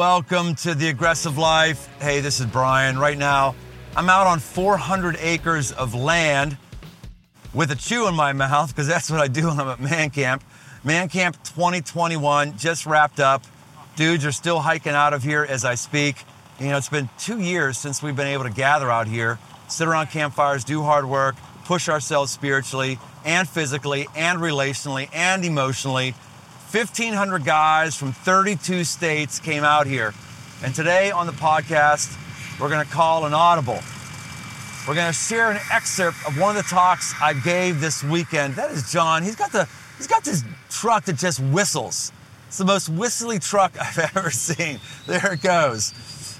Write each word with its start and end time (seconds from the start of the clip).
welcome 0.00 0.54
to 0.54 0.74
the 0.74 0.88
aggressive 0.88 1.36
life. 1.36 1.86
Hey, 2.00 2.20
this 2.20 2.40
is 2.40 2.46
Brian. 2.46 2.98
Right 2.98 3.18
now, 3.18 3.54
I'm 3.94 4.08
out 4.08 4.26
on 4.26 4.38
400 4.38 5.18
acres 5.20 5.72
of 5.72 5.94
land 5.94 6.56
with 7.52 7.70
a 7.70 7.74
chew 7.74 8.08
in 8.08 8.14
my 8.14 8.32
mouth 8.32 8.68
because 8.68 8.86
that's 8.86 9.10
what 9.10 9.20
I 9.20 9.28
do 9.28 9.48
when 9.48 9.60
I'm 9.60 9.68
at 9.68 9.78
Man 9.78 10.08
Camp. 10.08 10.42
Man 10.84 11.10
Camp 11.10 11.36
2021 11.44 12.56
just 12.56 12.86
wrapped 12.86 13.20
up. 13.20 13.44
Dudes 13.94 14.24
are 14.24 14.32
still 14.32 14.60
hiking 14.60 14.94
out 14.94 15.12
of 15.12 15.22
here 15.22 15.44
as 15.46 15.66
I 15.66 15.74
speak. 15.74 16.16
You 16.58 16.68
know, 16.68 16.78
it's 16.78 16.88
been 16.88 17.10
two 17.18 17.38
years 17.38 17.76
since 17.76 18.02
we've 18.02 18.16
been 18.16 18.28
able 18.28 18.44
to 18.44 18.50
gather 18.50 18.90
out 18.90 19.06
here, 19.06 19.38
sit 19.68 19.86
around 19.86 20.06
campfires, 20.06 20.64
do 20.64 20.80
hard 20.80 21.04
work, 21.04 21.36
push 21.66 21.90
ourselves 21.90 22.32
spiritually 22.32 22.98
and 23.26 23.46
physically 23.46 24.06
and 24.16 24.38
relationally 24.38 25.10
and 25.12 25.44
emotionally. 25.44 26.14
1,500 26.72 27.44
guys 27.44 27.96
from 27.96 28.12
32 28.12 28.84
states 28.84 29.40
came 29.40 29.64
out 29.64 29.88
here. 29.88 30.14
And 30.62 30.72
today 30.72 31.10
on 31.10 31.26
the 31.26 31.32
podcast, 31.32 32.16
we're 32.60 32.68
going 32.68 32.86
to 32.86 32.92
call 32.92 33.26
an 33.26 33.34
audible. 33.34 33.80
We're 34.86 34.94
going 34.94 35.08
to 35.08 35.12
share 35.12 35.50
an 35.50 35.58
excerpt 35.72 36.18
of 36.28 36.38
one 36.38 36.56
of 36.56 36.62
the 36.62 36.68
talks 36.68 37.12
I 37.20 37.32
gave 37.32 37.80
this 37.80 38.04
weekend. 38.04 38.54
That 38.54 38.70
is 38.70 38.92
John. 38.92 39.24
He's 39.24 39.34
got 39.34 39.50
the 39.50 39.68
he's 39.96 40.06
got 40.06 40.22
this 40.22 40.44
truck 40.68 41.06
that 41.06 41.16
just 41.16 41.40
whistles. 41.40 42.12
It's 42.46 42.58
the 42.58 42.64
most 42.64 42.88
whistly 42.88 43.40
truck 43.40 43.72
I've 43.80 43.98
ever 44.16 44.30
seen. 44.30 44.78
There 45.08 45.32
it 45.32 45.42
goes. 45.42 45.92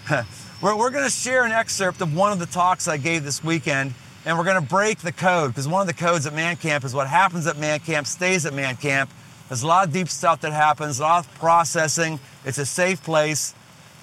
we're, 0.63 0.77
we're 0.77 0.91
going 0.91 1.05
to 1.05 1.11
share 1.11 1.45
an 1.45 1.51
excerpt 1.51 2.03
of 2.03 2.15
one 2.15 2.31
of 2.31 2.39
the 2.39 2.47
talks 2.47 2.87
I 2.87 2.99
gave 2.99 3.25
this 3.25 3.43
weekend, 3.43 3.95
and 4.25 4.39
we're 4.39 4.45
going 4.45 4.63
to 4.63 4.69
break 4.69 4.99
the 4.99 5.13
code 5.13 5.51
because 5.51 5.67
one 5.67 5.81
of 5.81 5.89
the 5.89 5.95
codes 5.95 6.25
at 6.25 6.35
Man 6.35 6.55
Camp 6.55 6.85
is 6.85 6.95
what 6.95 7.09
happens 7.09 7.49
at 7.49 7.59
Man 7.59 7.81
Camp 7.81 8.07
stays 8.07 8.47
at 8.47 8.55
Man 8.55 8.77
Camp. 8.77 9.11
There's 9.51 9.65
a 9.65 9.67
lot 9.67 9.85
of 9.85 9.93
deep 9.93 10.09
stuff 10.09 10.43
that 10.43 10.53
happens, 10.53 11.01
a 11.01 11.03
lot 11.03 11.27
of 11.27 11.35
processing. 11.41 12.21
It's 12.45 12.59
a 12.59 12.65
safe 12.65 13.03
place. 13.03 13.53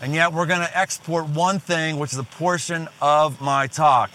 And 0.01 0.13
yet 0.13 0.33
we're 0.33 0.45
going 0.45 0.59
to 0.59 0.77
export 0.77 1.29
one 1.29 1.59
thing, 1.59 1.99
which 1.99 2.11
is 2.11 2.19
a 2.19 2.23
portion 2.23 2.89
of 3.01 3.39
my 3.39 3.67
talk. 3.67 4.11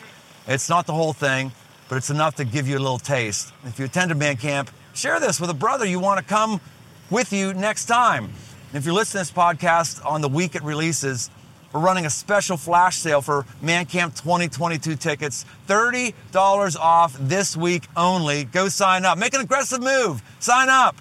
It's 0.47 0.69
not 0.69 0.87
the 0.87 0.93
whole 0.93 1.15
thing, 1.15 1.51
but 1.89 1.97
it's 1.97 2.11
enough 2.11 2.35
to 2.35 2.45
give 2.45 2.69
you 2.69 2.77
a 2.77 2.81
little 2.81 2.99
taste. 2.99 3.51
If 3.65 3.79
you 3.79 3.87
attended 3.87 4.19
Man 4.19 4.37
Camp, 4.37 4.71
share 4.93 5.21
this 5.21 5.41
with 5.41 5.49
a 5.49 5.55
brother 5.55 5.87
you 5.87 6.01
want 6.01 6.19
to 6.19 6.25
come 6.27 6.61
with 7.09 7.33
you 7.33 7.55
next 7.55 7.87
time. 7.87 8.25
And 8.25 8.75
if 8.75 8.85
you're 8.85 8.95
listening 8.95 9.25
to 9.25 9.31
this 9.31 9.35
podcast 9.35 10.05
on 10.05 10.21
the 10.21 10.29
week 10.29 10.55
it 10.55 10.63
releases, 10.63 11.31
we're 11.73 11.81
running 11.81 12.05
a 12.05 12.11
special 12.11 12.59
flash 12.59 12.99
sale 12.99 13.23
for 13.23 13.47
Man 13.63 13.87
Camp 13.87 14.15
2022 14.17 14.97
tickets. 14.97 15.47
$30 15.67 16.77
off 16.77 17.17
this 17.19 17.57
week 17.57 17.89
only. 17.97 18.45
Go 18.45 18.69
sign 18.69 19.07
up. 19.07 19.17
Make 19.17 19.33
an 19.33 19.41
aggressive 19.41 19.83
move. 19.83 20.23
Sign 20.39 20.69
up. 20.69 20.95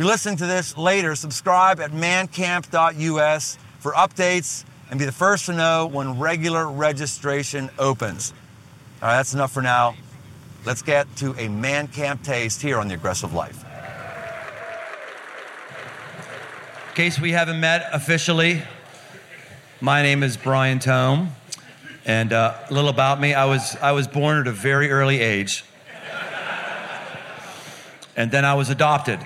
If 0.00 0.04
you're 0.04 0.12
listening 0.12 0.38
to 0.38 0.46
this 0.46 0.78
later, 0.78 1.14
subscribe 1.14 1.78
at 1.78 1.90
mancamp.us 1.90 3.58
for 3.80 3.92
updates 3.92 4.64
and 4.88 4.98
be 4.98 5.04
the 5.04 5.12
first 5.12 5.44
to 5.44 5.52
know 5.52 5.86
when 5.88 6.18
regular 6.18 6.66
registration 6.66 7.68
opens. 7.78 8.32
All 9.02 9.08
right, 9.08 9.16
that's 9.18 9.34
enough 9.34 9.52
for 9.52 9.60
now. 9.60 9.94
Let's 10.64 10.80
get 10.80 11.14
to 11.16 11.34
a 11.38 11.48
man 11.48 11.86
camp 11.86 12.22
taste 12.22 12.62
here 12.62 12.78
on 12.78 12.88
the 12.88 12.94
aggressive 12.94 13.34
life. 13.34 13.62
In 16.88 16.94
case 16.94 17.20
we 17.20 17.32
haven't 17.32 17.60
met 17.60 17.86
officially, 17.92 18.62
my 19.82 20.00
name 20.00 20.22
is 20.22 20.38
Brian 20.38 20.78
Tome, 20.78 21.28
and 22.06 22.32
uh, 22.32 22.54
a 22.70 22.72
little 22.72 22.88
about 22.88 23.20
me: 23.20 23.34
I 23.34 23.44
was 23.44 23.76
I 23.82 23.92
was 23.92 24.08
born 24.08 24.38
at 24.38 24.46
a 24.46 24.52
very 24.52 24.90
early 24.90 25.20
age, 25.20 25.62
and 28.16 28.30
then 28.30 28.46
I 28.46 28.54
was 28.54 28.70
adopted. 28.70 29.20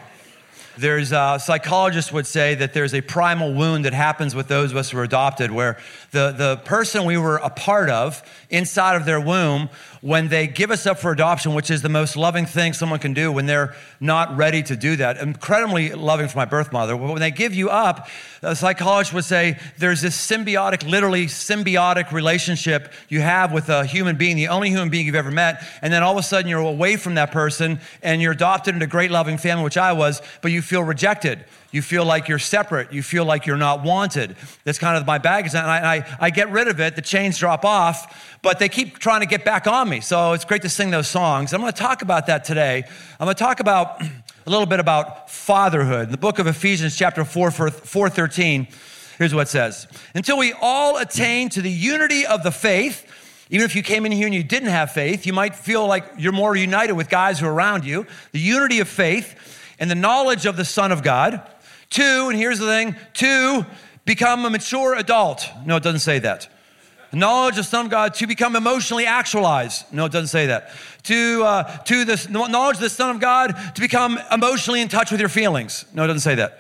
There's 0.77 1.13
uh, 1.13 1.39
psychologists 1.39 2.11
would 2.11 2.27
say 2.27 2.57
that 2.57 2.73
there's 2.73 2.95
a 2.95 3.01
primal 3.01 3.55
wound 3.55 3.85
that 3.85 3.93
happens 3.93 4.35
with 4.35 4.49
those 4.49 4.73
of 4.73 4.77
us 4.77 4.91
who 4.91 4.99
are 4.99 5.05
adopted, 5.05 5.53
where 5.53 5.79
the, 6.15 6.31
the 6.31 6.57
person 6.65 7.05
we 7.05 7.19
were 7.19 7.37
a 7.37 7.51
part 7.51 7.91
of 7.91 8.23
inside 8.49 8.97
of 8.97 9.05
their 9.05 9.21
womb, 9.21 9.69
when 10.01 10.29
they 10.29 10.47
give 10.47 10.71
us 10.71 10.87
up 10.87 10.99
for 10.99 11.11
adoption, 11.11 11.55
which 11.55 11.71
is 11.71 11.83
the 11.83 11.89
most 11.89 12.17
loving 12.17 12.47
thing 12.47 12.73
someone 12.73 13.01
can 13.01 13.15
do 13.15 13.33
when 13.33 13.47
they're 13.47 13.75
not 14.01 14.37
ready 14.37 14.63
to 14.63 14.77
do 14.77 14.97
that, 14.97 15.17
incredibly 15.17 15.93
loving 15.93 16.29
for 16.29 16.37
my 16.39 16.45
birth 16.45 16.73
mother. 16.73 16.97
But 16.97 17.09
when 17.09 17.21
they 17.21 17.31
give 17.31 17.55
you 17.55 17.69
up, 17.69 18.09
a 18.43 18.55
psychologist 18.55 19.13
would 19.13 19.25
say 19.25 19.59
there's 19.79 20.03
this 20.03 20.17
symbiotic, 20.17 20.89
literally 20.89 21.27
symbiotic 21.27 22.13
relationship 22.13 22.93
you 23.09 23.21
have 23.21 23.51
with 23.51 23.69
a 23.69 23.85
human 23.85 24.17
being, 24.17 24.37
the 24.37 24.49
only 24.49 24.69
human 24.69 24.91
being 24.91 25.07
you've 25.07 25.15
ever 25.15 25.31
met. 25.31 25.65
And 25.83 25.93
then 25.93 26.03
all 26.03 26.13
of 26.13 26.19
a 26.19 26.23
sudden 26.23 26.49
you're 26.49 26.61
away 26.61 26.97
from 26.97 27.17
that 27.17 27.33
person 27.33 27.81
and 28.03 28.23
you're 28.23 28.33
adopted 28.33 28.75
into 28.75 28.85
a 28.85 28.89
great 28.89 29.11
loving 29.11 29.39
family, 29.39 29.65
which 29.65 29.79
I 29.79 29.93
was, 29.95 30.23
but 30.43 30.53
you 30.53 30.63
feel 30.63 30.85
rejected. 30.85 31.45
You 31.75 31.83
feel 31.83 32.05
like 32.05 32.29
you're 32.29 32.39
separate. 32.39 32.93
You 32.93 33.03
feel 33.03 33.25
like 33.25 33.47
you're 33.47 33.57
not 33.57 33.83
wanted. 33.83 34.37
That's 34.63 34.79
kind 34.79 34.97
of 34.97 35.05
my 35.09 35.19
baggage. 35.19 35.57
And 35.57 35.67
I, 35.67 35.97
I, 35.97 36.17
I 36.21 36.31
get 36.31 36.53
rid 36.53 36.69
of 36.69 36.79
it. 36.79 36.95
The 36.95 37.03
chains 37.03 37.37
drop 37.37 37.65
off, 37.65 38.39
but 38.43 38.61
they 38.61 38.69
keep 38.69 39.01
trying 39.01 39.23
to 39.23 39.27
get 39.27 39.45
back 39.45 39.67
on 39.67 39.89
me. 39.89 39.99
So 39.99 40.35
it's 40.35 40.45
great 40.45 40.63
to 40.63 40.69
sing 40.69 40.91
those 40.91 41.09
songs. 41.09 41.53
I'm 41.53 41.61
going 41.61 41.73
to 41.73 41.77
talk 41.77 42.03
about 42.03 42.29
that 42.29 42.45
today. 42.45 42.85
I'm 43.19 43.27
going 43.27 43.35
to 43.35 43.43
talk 43.43 43.59
about 43.59 44.01
a 44.47 44.51
little 44.51 44.67
bit 44.67 44.79
about 44.79 45.29
fatherhood. 45.29 46.05
In 46.05 46.13
the 46.13 46.17
book 46.17 46.39
of 46.39 46.47
Ephesians, 46.47 46.97
chapter 46.97 47.25
4, 47.25 47.51
4 47.51 48.09
13, 48.09 48.69
here's 49.19 49.35
what 49.35 49.49
it 49.49 49.51
says 49.51 49.89
Until 50.15 50.39
we 50.39 50.53
all 50.53 50.99
attain 50.99 51.49
to 51.49 51.61
the 51.61 51.73
unity 51.73 52.25
of 52.25 52.45
the 52.45 52.53
faith, 52.53 53.05
even 53.51 53.65
if 53.65 53.75
you 53.75 53.83
came 53.83 54.07
in 54.07 54.13
here 54.13 54.27
and 54.27 54.35
you 54.35 54.45
didn't 54.45 54.69
have 54.69 54.93
faith, 54.93 55.27
you 55.27 55.33
might 55.33 55.57
feel 55.57 55.89
like 55.89 56.05
you're 56.19 56.31
more 56.31 56.55
united 56.55 56.93
with 56.93 57.09
guys 57.09 57.41
who 57.41 57.47
are 57.47 57.53
around 57.53 57.85
you. 57.85 58.07
The 58.31 58.39
unity 58.39 58.79
of 58.79 58.87
faith 58.87 59.35
and 59.81 59.91
the 59.91 59.97
knowledge 59.97 60.47
of 60.47 60.57
the 60.57 60.65
Son 60.65 60.93
of 60.93 61.03
God. 61.03 61.43
Two, 61.95 62.29
and 62.29 62.37
here's 62.37 62.59
the 62.59 62.67
thing 62.67 62.97
two, 63.13 63.65
become 64.05 64.45
a 64.45 64.51
mature 64.51 64.97
adult. 64.97 65.49
No, 65.65 65.77
it 65.77 65.83
doesn't 65.85 66.01
say 66.01 66.19
that. 66.19 66.49
Knowledge 67.13 67.57
of 67.57 67.67
Son 67.67 67.85
of 67.85 67.91
God 67.93 68.15
to 68.15 68.27
become 68.27 68.57
emotionally 68.57 69.07
actualized. 69.07 69.85
No, 69.93 70.07
it 70.07 70.11
doesn't 70.11 70.27
say 70.27 70.47
that. 70.47 70.73
To, 71.05 71.45
uh, 71.45 71.77
to 71.85 72.05
the 72.05 72.27
knowledge 72.29 72.79
of 72.79 72.83
the 72.83 72.91
Son 72.91 73.15
of 73.15 73.21
God 73.21 73.57
to 73.77 73.81
become 73.81 74.19
emotionally 74.33 74.81
in 74.81 74.89
touch 74.89 75.13
with 75.13 75.21
your 75.21 75.29
feelings. 75.29 75.85
No, 75.95 76.03
it 76.03 76.09
doesn't 76.09 76.29
say 76.29 76.35
that. 76.35 76.59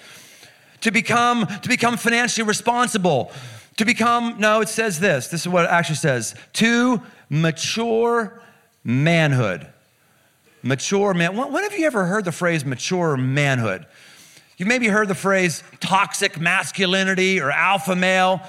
To 0.83 0.93
become, 0.93 1.49
to 1.49 1.69
become 1.69 1.97
financially 1.97 2.47
responsible. 2.47 3.33
To 3.78 3.84
become, 3.84 4.37
no, 4.39 4.61
it 4.61 4.69
says 4.69 5.00
this. 5.00 5.27
This 5.27 5.41
is 5.41 5.49
what 5.49 5.65
it 5.65 5.71
actually 5.73 5.97
says. 5.97 6.37
To 6.53 7.03
mature 7.28 8.41
manhood. 8.84 9.67
Mature 10.62 11.12
man. 11.12 11.37
When 11.37 11.65
have 11.65 11.77
you 11.77 11.87
ever 11.87 12.05
heard 12.05 12.25
the 12.25 12.31
phrase 12.31 12.65
mature 12.65 13.17
manhood? 13.17 13.84
You 14.57 14.67
maybe 14.67 14.87
heard 14.87 15.09
the 15.09 15.15
phrase 15.15 15.63
toxic 15.81 16.39
masculinity 16.39 17.41
or 17.41 17.51
alpha 17.51 17.97
male. 17.97 18.41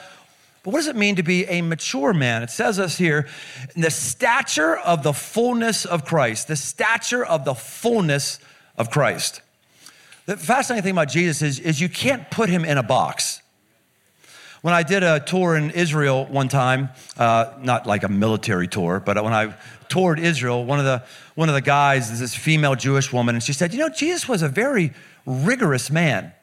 But 0.64 0.72
what 0.72 0.80
does 0.80 0.88
it 0.88 0.96
mean 0.96 1.16
to 1.18 1.24
be 1.24 1.46
a 1.46 1.62
mature 1.62 2.14
man? 2.14 2.44
It 2.44 2.50
says 2.50 2.80
us 2.80 2.98
here, 2.98 3.28
the 3.76 3.92
stature 3.92 4.78
of 4.78 5.04
the 5.04 5.14
fullness 5.14 5.86
of 5.86 6.06
Christ, 6.06 6.48
the 6.48 6.56
stature 6.56 7.24
of 7.24 7.46
the 7.46 7.54
fullness 7.54 8.40
of 8.78 8.90
Christ. 8.90 9.42
The 10.26 10.38
fascinating 10.38 10.84
thing 10.84 10.94
about 10.94 11.10
Jesus 11.10 11.42
is, 11.42 11.60
is 11.60 11.80
you 11.80 11.90
can't 11.90 12.30
put 12.32 12.50
him 12.50 12.66
in 12.66 12.80
a 12.80 12.84
box. 12.84 13.42
When 14.64 14.74
I 14.74 14.82
did 14.82 15.04
a 15.04 15.20
tour 15.20 15.56
in 15.56 15.70
Israel 15.70 16.26
one 16.26 16.48
time, 16.48 16.90
uh, 17.18 17.54
not 17.62 17.86
like 17.86 18.02
a 18.02 18.10
military 18.10 18.68
tour, 18.68 19.00
but 19.00 19.24
when 19.24 19.34
I 19.34 19.54
toured 19.88 20.20
Israel, 20.20 20.66
one 20.66 20.80
of 20.80 20.86
the 20.86 21.04
one 21.36 21.50
of 21.50 21.54
the 21.54 21.62
guys 21.62 22.10
is 22.10 22.20
this 22.20 22.34
female 22.34 22.74
Jewish 22.74 23.14
woman, 23.14 23.36
and 23.36 23.44
she 23.44 23.54
said, 23.54 23.74
"You 23.74 23.80
know, 23.80 23.90
Jesus 23.90 24.28
was 24.28 24.42
a 24.42 24.50
very 24.50 24.92
rigorous 25.26 25.90
man. 25.90 26.35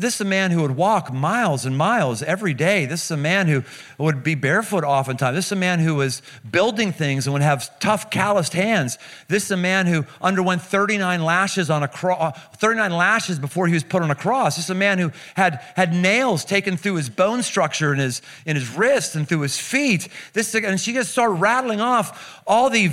This 0.00 0.16
is 0.16 0.20
a 0.20 0.24
man 0.24 0.50
who 0.50 0.62
would 0.62 0.76
walk 0.76 1.12
miles 1.12 1.66
and 1.66 1.76
miles 1.76 2.22
every 2.22 2.54
day. 2.54 2.86
This 2.86 3.04
is 3.04 3.10
a 3.10 3.16
man 3.16 3.46
who 3.46 3.64
would 3.98 4.22
be 4.22 4.34
barefoot 4.34 4.84
oftentimes. 4.84 5.36
This 5.36 5.46
is 5.46 5.52
a 5.52 5.56
man 5.56 5.80
who 5.80 5.96
was 5.96 6.22
building 6.50 6.92
things 6.92 7.26
and 7.26 7.32
would 7.32 7.42
have 7.42 7.78
tough, 7.80 8.10
calloused 8.10 8.52
hands. 8.52 8.98
This 9.28 9.44
is 9.44 9.50
a 9.50 9.56
man 9.56 9.86
who 9.86 10.04
underwent 10.20 10.62
39 10.62 11.22
lashes 11.22 11.70
on 11.70 11.82
a 11.82 11.88
cross, 11.88 12.34
uh, 12.36 12.38
39 12.56 12.92
lashes 12.92 13.38
before 13.38 13.66
he 13.66 13.74
was 13.74 13.84
put 13.84 14.02
on 14.02 14.10
a 14.10 14.14
cross. 14.14 14.56
This 14.56 14.66
is 14.66 14.70
a 14.70 14.74
man 14.74 14.98
who 14.98 15.12
had, 15.34 15.60
had 15.76 15.92
nails 15.92 16.44
taken 16.44 16.76
through 16.76 16.94
his 16.94 17.10
bone 17.10 17.42
structure 17.42 17.92
in 17.92 17.98
his, 17.98 18.22
in 18.46 18.56
his 18.56 18.74
wrists 18.76 19.14
and 19.14 19.28
through 19.28 19.40
his 19.40 19.58
feet. 19.58 20.08
This, 20.32 20.54
and 20.54 20.80
she 20.80 20.92
just 20.92 21.10
started 21.10 21.34
rattling 21.34 21.80
off 21.80 22.42
all 22.46 22.70
the, 22.70 22.90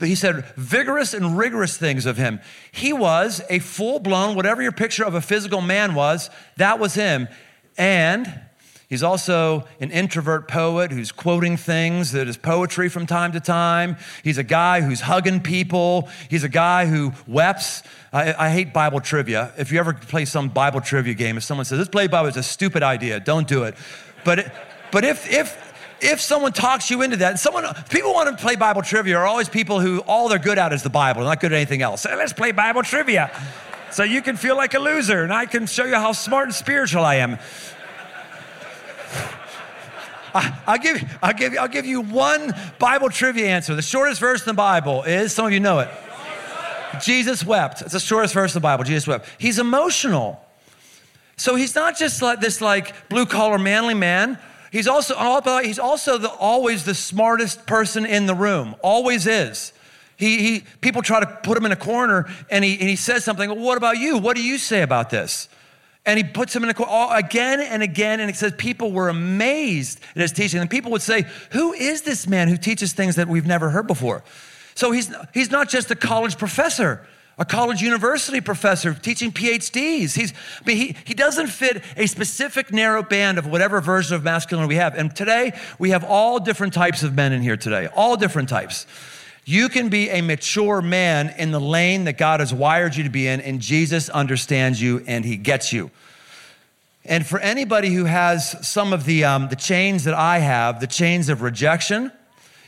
he 0.00 0.14
said, 0.14 0.44
vigorous 0.56 1.14
and 1.14 1.38
rigorous 1.38 1.76
things 1.76 2.06
of 2.06 2.16
him. 2.16 2.40
He 2.72 2.92
was 2.92 3.40
a 3.48 3.58
full 3.58 3.98
blown, 3.98 4.36
whatever 4.36 4.62
your 4.62 4.72
picture 4.72 5.04
of 5.04 5.14
a 5.14 5.20
physical 5.20 5.60
man 5.60 5.94
was, 5.94 6.30
that 6.56 6.78
was 6.78 6.94
him. 6.94 7.28
And 7.76 8.40
he's 8.88 9.02
also 9.02 9.66
an 9.80 9.90
introvert 9.90 10.48
poet 10.48 10.90
who's 10.90 11.12
quoting 11.12 11.56
things 11.56 12.12
that 12.12 12.26
is 12.26 12.36
poetry 12.36 12.88
from 12.88 13.06
time 13.06 13.32
to 13.32 13.40
time. 13.40 13.96
He's 14.24 14.38
a 14.38 14.42
guy 14.42 14.80
who's 14.80 15.00
hugging 15.00 15.40
people. 15.40 16.08
He's 16.28 16.44
a 16.44 16.48
guy 16.48 16.86
who 16.86 17.12
weeps. 17.26 17.82
I, 18.12 18.34
I 18.46 18.50
hate 18.50 18.72
Bible 18.72 19.00
trivia. 19.00 19.52
If 19.58 19.70
you 19.70 19.78
ever 19.78 19.94
play 19.94 20.24
some 20.24 20.48
Bible 20.48 20.80
trivia 20.80 21.14
game, 21.14 21.36
if 21.36 21.44
someone 21.44 21.66
says, 21.66 21.78
let's 21.78 21.90
play 21.90 22.06
Bible, 22.06 22.28
it's 22.28 22.36
a 22.36 22.42
stupid 22.42 22.82
idea, 22.82 23.20
don't 23.20 23.46
do 23.46 23.64
it. 23.64 23.74
But, 24.24 24.52
but 24.90 25.04
if, 25.04 25.30
if, 25.30 25.68
if 26.00 26.20
someone 26.20 26.52
talks 26.52 26.90
you 26.90 27.02
into 27.02 27.16
that, 27.18 27.30
and 27.30 27.38
someone 27.38 27.66
people 27.90 28.14
want 28.14 28.36
to 28.36 28.42
play 28.42 28.56
Bible 28.56 28.82
trivia 28.82 29.18
are 29.18 29.26
always 29.26 29.48
people 29.48 29.80
who 29.80 30.00
all 30.00 30.28
they're 30.28 30.38
good 30.38 30.58
at 30.58 30.72
is 30.72 30.82
the 30.82 30.90
Bible, 30.90 31.20
they're 31.20 31.30
not 31.30 31.40
good 31.40 31.52
at 31.52 31.56
anything 31.56 31.82
else. 31.82 32.04
Let's 32.04 32.32
play 32.32 32.52
Bible 32.52 32.82
trivia. 32.82 33.30
So 33.90 34.02
you 34.04 34.22
can 34.22 34.36
feel 34.36 34.56
like 34.56 34.74
a 34.74 34.78
loser 34.78 35.22
and 35.22 35.32
I 35.32 35.46
can 35.46 35.66
show 35.66 35.84
you 35.84 35.94
how 35.94 36.12
smart 36.12 36.46
and 36.46 36.54
spiritual 36.54 37.04
I 37.04 37.16
am. 37.16 37.38
I, 40.34 40.52
will 40.68 40.78
give, 40.78 41.18
I'll, 41.22 41.32
give, 41.32 41.56
I'll 41.58 41.68
give 41.68 41.86
you 41.86 42.00
one 42.00 42.54
Bible 42.78 43.08
trivia 43.08 43.46
answer. 43.46 43.74
The 43.74 43.82
shortest 43.82 44.20
verse 44.20 44.40
in 44.42 44.46
the 44.46 44.54
Bible 44.54 45.02
is, 45.04 45.32
some 45.32 45.46
of 45.46 45.52
you 45.52 45.60
know 45.60 45.78
it. 45.80 45.88
Jesus 47.02 47.44
wept. 47.44 47.82
It's 47.82 47.92
the 47.92 48.00
shortest 48.00 48.34
verse 48.34 48.54
in 48.54 48.60
the 48.60 48.62
Bible. 48.62 48.84
Jesus 48.84 49.06
wept. 49.06 49.28
He's 49.38 49.58
emotional. 49.58 50.40
So 51.36 51.54
he's 51.54 51.74
not 51.74 51.96
just 51.96 52.20
like 52.20 52.40
this 52.40 52.60
like 52.60 53.08
blue 53.08 53.26
collar 53.26 53.58
manly 53.58 53.94
man. 53.94 54.38
He's 54.70 54.88
also 54.88 55.14
he's 55.60 55.78
also 55.78 56.18
the, 56.18 56.28
always 56.28 56.84
the 56.84 56.94
smartest 56.94 57.66
person 57.66 58.04
in 58.04 58.26
the 58.26 58.34
room. 58.34 58.74
Always 58.82 59.26
is. 59.26 59.72
He, 60.18 60.42
he 60.42 60.64
people 60.80 61.00
try 61.00 61.20
to 61.20 61.26
put 61.26 61.56
him 61.56 61.64
in 61.64 61.72
a 61.72 61.76
corner 61.76 62.28
and 62.50 62.64
he, 62.64 62.78
and 62.78 62.88
he 62.88 62.96
says 62.96 63.24
something. 63.24 63.48
Well, 63.48 63.58
what 63.58 63.78
about 63.78 63.98
you? 63.98 64.18
What 64.18 64.36
do 64.36 64.42
you 64.42 64.58
say 64.58 64.82
about 64.82 65.10
this? 65.10 65.48
And 66.04 66.18
he 66.18 66.24
puts 66.24 66.54
him 66.54 66.64
in 66.64 66.70
a 66.70 66.74
corner 66.74 67.14
again 67.14 67.60
and 67.60 67.82
again. 67.82 68.18
And 68.18 68.28
it 68.28 68.36
says 68.36 68.52
people 68.58 68.92
were 68.92 69.08
amazed 69.08 70.00
at 70.16 70.22
his 70.22 70.32
teaching. 70.32 70.60
And 70.60 70.68
people 70.68 70.90
would 70.90 71.02
say, 71.02 71.24
Who 71.52 71.72
is 71.72 72.02
this 72.02 72.26
man 72.26 72.48
who 72.48 72.56
teaches 72.56 72.92
things 72.92 73.16
that 73.16 73.28
we've 73.28 73.46
never 73.46 73.70
heard 73.70 73.86
before? 73.86 74.24
So 74.74 74.90
he's, 74.90 75.14
he's 75.32 75.50
not 75.50 75.68
just 75.68 75.90
a 75.90 75.96
college 75.96 76.36
professor 76.36 77.06
a 77.38 77.44
college 77.44 77.80
university 77.80 78.40
professor 78.40 78.92
teaching 78.92 79.30
PhDs. 79.30 80.16
He's, 80.16 80.32
I 80.32 80.66
mean, 80.66 80.76
he, 80.76 80.96
he 81.04 81.14
doesn't 81.14 81.46
fit 81.46 81.84
a 81.96 82.06
specific 82.06 82.72
narrow 82.72 83.02
band 83.02 83.38
of 83.38 83.46
whatever 83.46 83.80
version 83.80 84.16
of 84.16 84.24
masculinity 84.24 84.68
we 84.68 84.74
have. 84.74 84.96
And 84.96 85.14
today, 85.14 85.52
we 85.78 85.90
have 85.90 86.02
all 86.02 86.40
different 86.40 86.74
types 86.74 87.04
of 87.04 87.14
men 87.14 87.32
in 87.32 87.40
here 87.40 87.56
today, 87.56 87.86
all 87.94 88.16
different 88.16 88.48
types. 88.48 88.86
You 89.48 89.70
can 89.70 89.88
be 89.88 90.10
a 90.10 90.20
mature 90.20 90.82
man 90.82 91.34
in 91.38 91.52
the 91.52 91.58
lane 91.58 92.04
that 92.04 92.18
God 92.18 92.40
has 92.40 92.52
wired 92.52 92.94
you 92.94 93.04
to 93.04 93.08
be 93.08 93.26
in, 93.26 93.40
and 93.40 93.62
Jesus 93.62 94.10
understands 94.10 94.78
you 94.78 95.02
and 95.06 95.24
he 95.24 95.38
gets 95.38 95.72
you. 95.72 95.90
And 97.06 97.26
for 97.26 97.38
anybody 97.38 97.94
who 97.94 98.04
has 98.04 98.68
some 98.68 98.92
of 98.92 99.06
the, 99.06 99.24
um, 99.24 99.48
the 99.48 99.56
chains 99.56 100.04
that 100.04 100.12
I 100.12 100.40
have, 100.40 100.80
the 100.80 100.86
chains 100.86 101.30
of 101.30 101.40
rejection, 101.40 102.12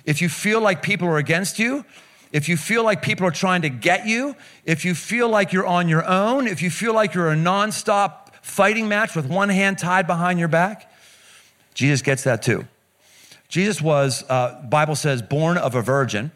if 0.06 0.22
you 0.22 0.30
feel 0.30 0.62
like 0.62 0.80
people 0.80 1.06
are 1.08 1.18
against 1.18 1.58
you, 1.58 1.84
if 2.32 2.48
you 2.48 2.56
feel 2.56 2.82
like 2.82 3.02
people 3.02 3.26
are 3.26 3.30
trying 3.30 3.60
to 3.60 3.68
get 3.68 4.06
you, 4.06 4.34
if 4.64 4.86
you 4.86 4.94
feel 4.94 5.28
like 5.28 5.52
you're 5.52 5.66
on 5.66 5.86
your 5.86 6.06
own, 6.06 6.46
if 6.46 6.62
you 6.62 6.70
feel 6.70 6.94
like 6.94 7.12
you're 7.12 7.30
a 7.30 7.36
nonstop 7.36 8.32
fighting 8.40 8.88
match 8.88 9.14
with 9.14 9.26
one 9.26 9.50
hand 9.50 9.76
tied 9.76 10.06
behind 10.06 10.38
your 10.38 10.48
back, 10.48 10.90
Jesus 11.74 12.00
gets 12.00 12.24
that 12.24 12.40
too. 12.40 12.66
Jesus 13.50 13.82
was, 13.82 14.24
uh, 14.30 14.62
Bible 14.66 14.96
says, 14.96 15.20
born 15.20 15.58
of 15.58 15.74
a 15.74 15.82
virgin, 15.82 16.30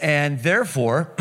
and 0.00 0.40
therefore, 0.42 1.14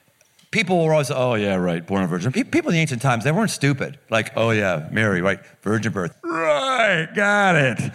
people 0.50 0.84
were 0.84 0.92
always, 0.92 1.10
oh 1.10 1.34
yeah, 1.34 1.54
right, 1.54 1.86
born 1.86 2.04
a 2.04 2.06
virgin. 2.06 2.32
People 2.32 2.70
in 2.70 2.74
the 2.74 2.80
ancient 2.80 3.02
times, 3.02 3.24
they 3.24 3.32
weren't 3.32 3.50
stupid. 3.50 3.98
Like, 4.10 4.32
oh 4.36 4.50
yeah, 4.50 4.88
Mary, 4.90 5.20
right, 5.20 5.40
virgin 5.62 5.92
birth. 5.92 6.16
Right, 6.22 7.08
got 7.14 7.56
it. 7.56 7.92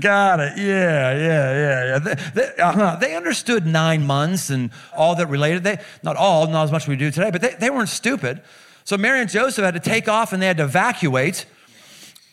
Got 0.00 0.40
it. 0.40 0.58
Yeah, 0.58 1.12
yeah, 1.12 1.52
yeah, 1.52 1.84
yeah. 1.84 1.98
They, 1.98 2.14
they, 2.34 2.62
uh-huh. 2.62 2.96
they, 3.00 3.16
understood 3.16 3.66
nine 3.66 4.06
months 4.06 4.48
and 4.48 4.70
all 4.96 5.16
that 5.16 5.26
related. 5.26 5.64
They, 5.64 5.78
not 6.02 6.16
all, 6.16 6.46
not 6.46 6.64
as 6.64 6.72
much 6.72 6.84
as 6.84 6.88
we 6.88 6.96
do 6.96 7.10
today, 7.10 7.30
but 7.30 7.40
they, 7.40 7.54
they 7.58 7.68
weren't 7.68 7.88
stupid. 7.88 8.42
So 8.84 8.96
Mary 8.96 9.20
and 9.20 9.28
Joseph 9.28 9.64
had 9.64 9.74
to 9.74 9.80
take 9.80 10.08
off 10.08 10.32
and 10.32 10.40
they 10.40 10.46
had 10.46 10.56
to 10.58 10.64
evacuate 10.64 11.46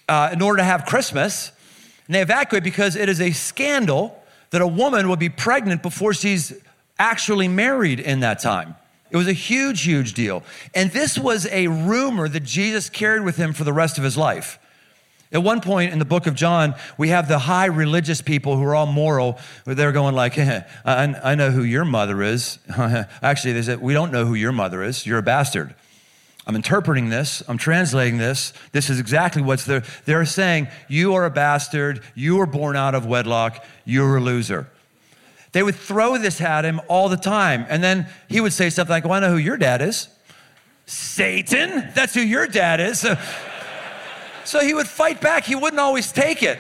uh, 0.08 0.30
in 0.32 0.42
order 0.42 0.58
to 0.58 0.64
have 0.64 0.86
Christmas. 0.86 1.52
And 2.08 2.16
they 2.16 2.22
evacuate 2.22 2.64
because 2.64 2.96
it 2.96 3.10
is 3.10 3.20
a 3.20 3.32
scandal 3.32 4.22
that 4.52 4.62
a 4.62 4.68
woman 4.68 5.10
would 5.10 5.20
be 5.20 5.30
pregnant 5.30 5.82
before 5.82 6.14
she's 6.14 6.54
actually 7.00 7.48
married 7.48 8.00
in 8.00 8.20
that 8.20 8.40
time. 8.40 8.76
It 9.10 9.18
was 9.18 9.28
a 9.28 9.34
huge, 9.34 9.82
huge 9.82 10.14
deal. 10.14 10.44
And 10.76 10.92
this 10.92 11.18
was 11.18 11.48
a 11.48 11.68
rumor 11.68 12.30
that 12.30 12.44
Jesus 12.44 12.90
carried 12.90 13.24
with 13.24 13.38
him 13.38 13.54
for 13.54 13.64
the 13.64 13.74
rest 13.74 13.98
of 13.98 14.04
his 14.04 14.18
life. 14.18 14.60
At 15.32 15.44
one 15.44 15.62
point 15.62 15.94
in 15.94 16.00
the 16.00 16.06
book 16.06 16.26
of 16.26 16.34
John, 16.34 16.74
we 16.98 17.10
have 17.10 17.28
the 17.28 17.38
high 17.38 17.68
religious 17.68 18.22
people 18.22 18.58
who 18.58 18.64
are 18.64 18.74
all 18.74 18.88
moral. 18.88 19.38
They're 19.66 19.92
going 19.92 20.16
like, 20.16 20.38
I, 20.40 20.64
I 20.86 21.36
know 21.36 21.52
who 21.52 21.64
your 21.64 21.86
mother 21.86 22.22
is. 22.22 22.60
Actually, 23.22 23.54
they 23.54 23.62
said, 23.62 23.82
we 23.82 23.94
don't 23.94 24.12
know 24.12 24.26
who 24.26 24.34
your 24.34 24.52
mother 24.52 24.84
is. 24.84 25.06
You're 25.06 25.20
a 25.20 25.24
bastard. 25.24 25.76
I'm 26.48 26.56
interpreting 26.56 27.10
this. 27.10 27.44
I'm 27.48 27.60
translating 27.60 28.18
this. 28.18 28.54
This 28.72 28.90
is 28.90 29.00
exactly 29.00 29.44
what's 29.44 29.66
there. 29.66 29.84
They're 30.06 30.26
saying, 30.26 30.68
you 30.88 31.14
are 31.14 31.26
a 31.26 31.30
bastard. 31.30 32.02
You 32.16 32.38
were 32.38 32.48
born 32.48 32.76
out 32.76 32.96
of 32.96 33.06
wedlock. 33.06 33.64
You're 33.86 34.18
a 34.18 34.22
loser. 34.22 34.68
They 35.52 35.64
would 35.64 35.76
throw 35.76 36.18
this 36.18 36.42
at 36.42 36.66
him 36.66 36.80
all 36.88 37.10
the 37.10 37.18
time. 37.18 37.66
And 37.70 37.84
then 37.84 38.08
he 38.28 38.40
would 38.40 38.54
say 38.54 38.70
something 38.70 38.92
like, 38.92 39.04
well, 39.04 39.14
I 39.14 39.20
know 39.20 39.32
who 39.32 39.38
your 39.38 39.58
dad 39.58 39.82
is. 39.82 40.08
Satan? 40.86 41.92
That's 41.96 42.14
who 42.14 42.22
your 42.22 42.48
dad 42.48 42.80
is. 42.80 43.06
So 44.46 44.62
he 44.62 44.74
would 44.74 44.88
fight 44.88 45.22
back. 45.22 45.44
He 45.44 45.54
wouldn't 45.54 45.80
always 45.80 46.12
take 46.12 46.42
it. 46.42 46.58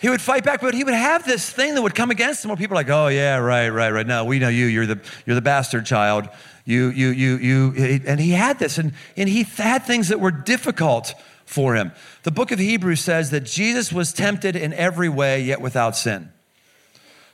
He 0.00 0.08
would 0.08 0.20
fight 0.20 0.44
back, 0.44 0.60
but 0.60 0.72
he 0.72 0.84
would 0.84 0.94
have 0.94 1.24
this 1.24 1.50
thing 1.50 1.74
that 1.74 1.82
would 1.82 1.96
come 1.96 2.12
against 2.12 2.44
him 2.44 2.50
where 2.50 2.56
people 2.56 2.76
are 2.76 2.80
like, 2.80 2.90
oh, 2.90 3.08
yeah, 3.08 3.38
right, 3.38 3.70
right, 3.70 3.90
right. 3.90 4.06
No, 4.06 4.24
we 4.24 4.38
know 4.38 4.48
you. 4.48 4.66
You're 4.66 4.86
the, 4.86 5.00
you're 5.26 5.34
the 5.34 5.42
bastard 5.42 5.84
child. 5.84 6.28
You, 6.64 6.90
you, 6.90 7.08
you, 7.08 7.36
you. 7.38 8.00
And 8.06 8.20
he 8.20 8.30
had 8.30 8.60
this, 8.60 8.78
and, 8.78 8.92
and 9.16 9.28
he 9.28 9.42
had 9.42 9.84
things 9.84 10.08
that 10.08 10.20
were 10.20 10.30
difficult 10.30 11.14
for 11.44 11.74
him. 11.74 11.90
The 12.22 12.30
book 12.30 12.52
of 12.52 12.60
Hebrews 12.60 13.00
says 13.00 13.30
that 13.30 13.40
Jesus 13.40 13.92
was 13.92 14.12
tempted 14.12 14.54
in 14.54 14.72
every 14.72 15.08
way, 15.08 15.42
yet 15.42 15.60
without 15.60 15.96
sin. 15.96 16.30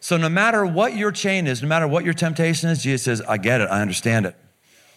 So 0.00 0.16
no 0.16 0.28
matter 0.28 0.64
what 0.64 0.96
your 0.96 1.12
chain 1.12 1.46
is, 1.46 1.62
no 1.62 1.68
matter 1.68 1.88
what 1.88 2.04
your 2.04 2.14
temptation 2.14 2.70
is, 2.70 2.82
Jesus 2.82 3.02
says, 3.02 3.20
I 3.22 3.36
get 3.36 3.60
it, 3.60 3.68
I 3.70 3.82
understand 3.82 4.26
it. 4.26 4.36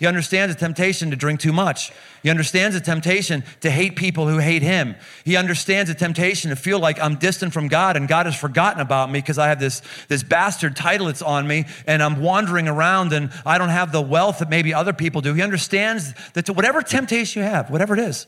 He 0.01 0.07
understands 0.07 0.55
the 0.55 0.59
temptation 0.59 1.11
to 1.11 1.15
drink 1.15 1.39
too 1.39 1.53
much. 1.53 1.91
He 2.23 2.31
understands 2.31 2.75
the 2.75 2.81
temptation 2.81 3.43
to 3.59 3.69
hate 3.69 3.95
people 3.95 4.27
who 4.27 4.39
hate 4.39 4.63
him. 4.63 4.95
He 5.23 5.35
understands 5.35 5.91
the 5.91 5.95
temptation 5.95 6.49
to 6.49 6.55
feel 6.55 6.79
like 6.79 6.99
I'm 6.99 7.17
distant 7.17 7.53
from 7.53 7.67
God 7.67 7.95
and 7.95 8.07
God 8.07 8.25
has 8.25 8.35
forgotten 8.35 8.81
about 8.81 9.11
me 9.11 9.19
because 9.19 9.37
I 9.37 9.49
have 9.49 9.59
this, 9.59 9.83
this 10.07 10.23
bastard 10.23 10.75
title 10.75 11.05
that's 11.05 11.21
on 11.21 11.47
me 11.47 11.65
and 11.85 12.01
I'm 12.01 12.19
wandering 12.19 12.67
around 12.67 13.13
and 13.13 13.31
I 13.45 13.59
don't 13.59 13.69
have 13.69 13.91
the 13.91 14.01
wealth 14.01 14.39
that 14.39 14.49
maybe 14.49 14.73
other 14.73 14.91
people 14.91 15.21
do. 15.21 15.35
He 15.35 15.43
understands 15.43 16.15
that 16.33 16.47
to 16.47 16.53
whatever 16.53 16.81
temptation 16.81 17.43
you 17.43 17.47
have, 17.47 17.69
whatever 17.69 17.93
it 17.93 17.99
is, 17.99 18.25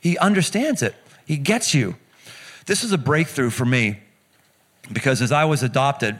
he 0.00 0.16
understands 0.16 0.80
it. 0.80 0.94
He 1.26 1.36
gets 1.36 1.74
you. 1.74 1.96
This 2.64 2.82
is 2.82 2.92
a 2.92 2.98
breakthrough 2.98 3.50
for 3.50 3.66
me 3.66 3.98
because 4.92 5.22
as 5.22 5.32
I 5.32 5.44
was 5.44 5.62
adopted, 5.62 6.16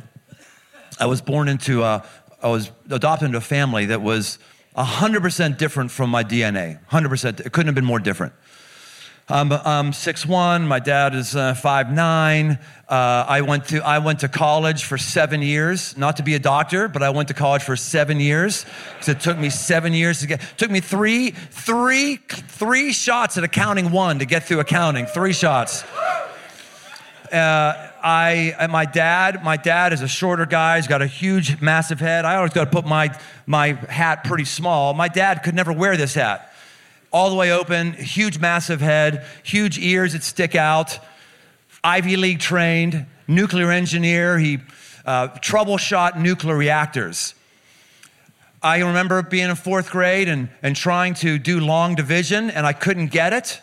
I 0.99 1.07
was 1.07 1.21
born 1.21 1.49
into 1.49 1.83
a, 1.83 2.05
I 2.43 2.49
was 2.49 2.71
adopted 2.91 3.27
into 3.27 3.39
a 3.39 3.43
family 3.43 3.87
that 3.87 4.03
was 4.03 4.39
100% 4.77 5.57
different 5.57 5.91
from 5.91 6.11
my 6.11 6.25
DNA. 6.25 6.79
100%. 6.87 7.41
It 7.41 7.53
couldn't 7.53 7.67
have 7.67 7.75
been 7.75 7.85
more 7.85 7.99
different. 7.99 8.33
I'm, 9.27 9.51
I'm 9.53 9.93
6'1", 9.93 10.67
my 10.67 10.81
dad 10.81 11.15
is 11.15 11.35
uh, 11.35 11.55
5'9". 11.55 12.61
Uh, 12.87 13.25
I, 13.27 13.41
went 13.41 13.69
to, 13.69 13.83
I 13.83 13.99
went 13.99 14.21
to 14.21 14.29
college 14.29 14.85
for 14.85 14.99
seven 14.99 15.41
years, 15.41 15.97
not 15.97 16.19
to 16.19 16.23
be 16.23 16.35
a 16.35 16.39
doctor, 16.39 16.89
but 16.89 17.03
I 17.03 17.09
went 17.09 17.29
to 17.29 17.35
college 17.35 17.63
for 17.63 17.75
seven 17.75 18.21
years 18.21 18.67
because 18.93 19.09
it 19.09 19.21
took 19.21 19.39
me 19.39 19.49
seven 19.49 19.95
years 19.95 20.21
to 20.21 20.27
get, 20.27 20.43
took 20.59 20.71
me 20.71 20.81
three, 20.81 21.31
three, 21.31 22.17
three 22.17 22.93
shots 22.93 23.39
at 23.39 23.45
accounting 23.45 23.93
one 23.93 24.19
to 24.19 24.27
get 24.27 24.45
through 24.45 24.61
accounting, 24.61 25.07
three 25.07 25.33
shots. 25.33 25.85
Uh, 27.33 27.91
I, 28.07 28.67
my 28.71 28.85
dad, 28.85 29.43
my 29.43 29.57
dad 29.57 29.95
is 29.95 30.03
a 30.03 30.09
shorter 30.09 30.45
guy. 30.45 30.77
He's 30.77 30.87
got 30.87 31.01
a 31.01 31.07
huge, 31.07 31.63
massive 31.63 32.01
head. 32.01 32.27
I 32.27 32.37
always 32.37 32.53
got 32.53 32.67
to 32.67 32.71
put 32.71 32.85
my, 32.85 33.19
my 33.47 33.69
hat 33.73 34.25
pretty 34.25 34.45
small. 34.45 34.93
My 34.93 35.09
dad 35.09 35.43
could 35.43 35.55
never 35.55 35.73
wear 35.73 35.97
this 35.97 36.13
hat. 36.13 36.53
All 37.11 37.31
the 37.31 37.37
way 37.37 37.51
open, 37.51 37.95
huge, 37.95 38.39
massive 38.39 38.83
head, 38.83 39.25
huge 39.43 39.79
ears 39.79 40.13
that 40.13 40.23
stick 40.23 40.55
out, 40.55 40.99
Ivy 41.83 42.17
League 42.17 42.41
trained, 42.41 43.07
nuclear 43.27 43.71
engineer. 43.71 44.39
He 44.39 44.59
uh, 45.07 45.29
troubleshot 45.39 46.19
nuclear 46.19 46.57
reactors. 46.57 47.35
I 48.63 48.81
remember 48.81 49.23
being 49.23 49.49
in 49.49 49.57
fourth 49.57 49.91
grade 49.91 50.29
and, 50.29 50.51
and 50.63 50.77
trying 50.77 51.15
to 51.15 51.39
do 51.39 51.61
long 51.61 51.95
division, 51.95 52.51
and 52.51 52.67
I 52.67 52.75
couldn't 52.75 53.07
get 53.07 53.33
it 53.33 53.63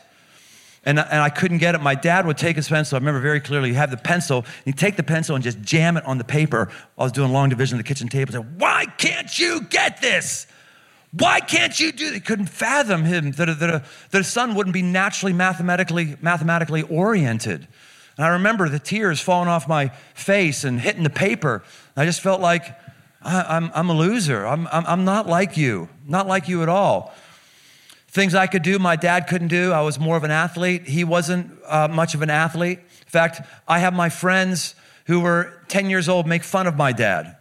and, 0.83 0.97
and 0.97 1.21
I 1.21 1.29
couldn't 1.29 1.59
get 1.59 1.75
it. 1.75 1.81
My 1.81 1.93
dad 1.93 2.25
would 2.25 2.37
take 2.37 2.55
his 2.55 2.67
pencil. 2.67 2.95
I 2.95 2.99
remember 2.99 3.19
very 3.19 3.39
clearly. 3.39 3.69
He'd 3.69 3.75
have 3.75 3.91
the 3.91 3.97
pencil, 3.97 4.39
and 4.39 4.65
he'd 4.65 4.77
take 4.77 4.97
the 4.97 5.03
pencil 5.03 5.35
and 5.35 5.43
just 5.43 5.61
jam 5.61 5.95
it 5.95 6.05
on 6.05 6.17
the 6.17 6.23
paper. 6.23 6.69
I 6.97 7.03
was 7.03 7.11
doing 7.11 7.31
long 7.31 7.49
division 7.49 7.77
at 7.77 7.85
the 7.85 7.87
kitchen 7.87 8.07
table. 8.07 8.35
And 8.35 8.43
say, 8.43 8.51
"Why 8.57 8.85
can't 8.97 9.37
you 9.37 9.61
get 9.61 10.01
this? 10.01 10.47
Why 11.11 11.39
can't 11.39 11.79
you 11.79 11.91
do?" 11.91 12.11
He 12.11 12.19
couldn't 12.19 12.47
fathom 12.47 13.05
him 13.05 13.31
that 13.33 13.59
that 13.59 13.83
a 14.13 14.23
son 14.23 14.55
wouldn't 14.55 14.73
be 14.73 14.81
naturally 14.81 15.33
mathematically 15.33 16.17
mathematically 16.21 16.81
oriented. 16.83 17.67
And 18.17 18.25
I 18.25 18.29
remember 18.29 18.67
the 18.67 18.79
tears 18.79 19.21
falling 19.21 19.47
off 19.47 19.67
my 19.67 19.89
face 20.13 20.63
and 20.63 20.81
hitting 20.81 21.03
the 21.03 21.09
paper. 21.09 21.63
I 21.95 22.05
just 22.05 22.21
felt 22.21 22.41
like 22.41 22.77
I, 23.21 23.55
am 23.57 23.65
I'm, 23.65 23.71
I'm 23.75 23.89
a 23.89 23.93
loser. 23.93 24.45
I'm, 24.45 24.67
I'm, 24.71 24.85
I'm 24.85 25.05
not 25.05 25.27
like 25.27 25.57
you, 25.57 25.89
not 26.07 26.27
like 26.27 26.47
you 26.47 26.63
at 26.63 26.69
all. 26.69 27.13
Things 28.11 28.35
I 28.35 28.45
could 28.45 28.61
do, 28.61 28.77
my 28.77 28.97
dad 28.97 29.27
couldn't 29.27 29.47
do. 29.47 29.71
I 29.71 29.81
was 29.81 29.97
more 29.97 30.17
of 30.17 30.25
an 30.25 30.31
athlete. 30.31 30.85
He 30.85 31.05
wasn't 31.05 31.49
uh, 31.65 31.87
much 31.87 32.13
of 32.13 32.21
an 32.21 32.29
athlete. 32.29 32.79
In 32.79 33.07
fact, 33.07 33.39
I 33.69 33.79
have 33.79 33.93
my 33.93 34.09
friends 34.09 34.75
who 35.05 35.21
were 35.21 35.53
10 35.69 35.89
years 35.89 36.09
old 36.09 36.27
make 36.27 36.43
fun 36.43 36.67
of 36.67 36.75
my 36.75 36.91
dad. 36.91 37.37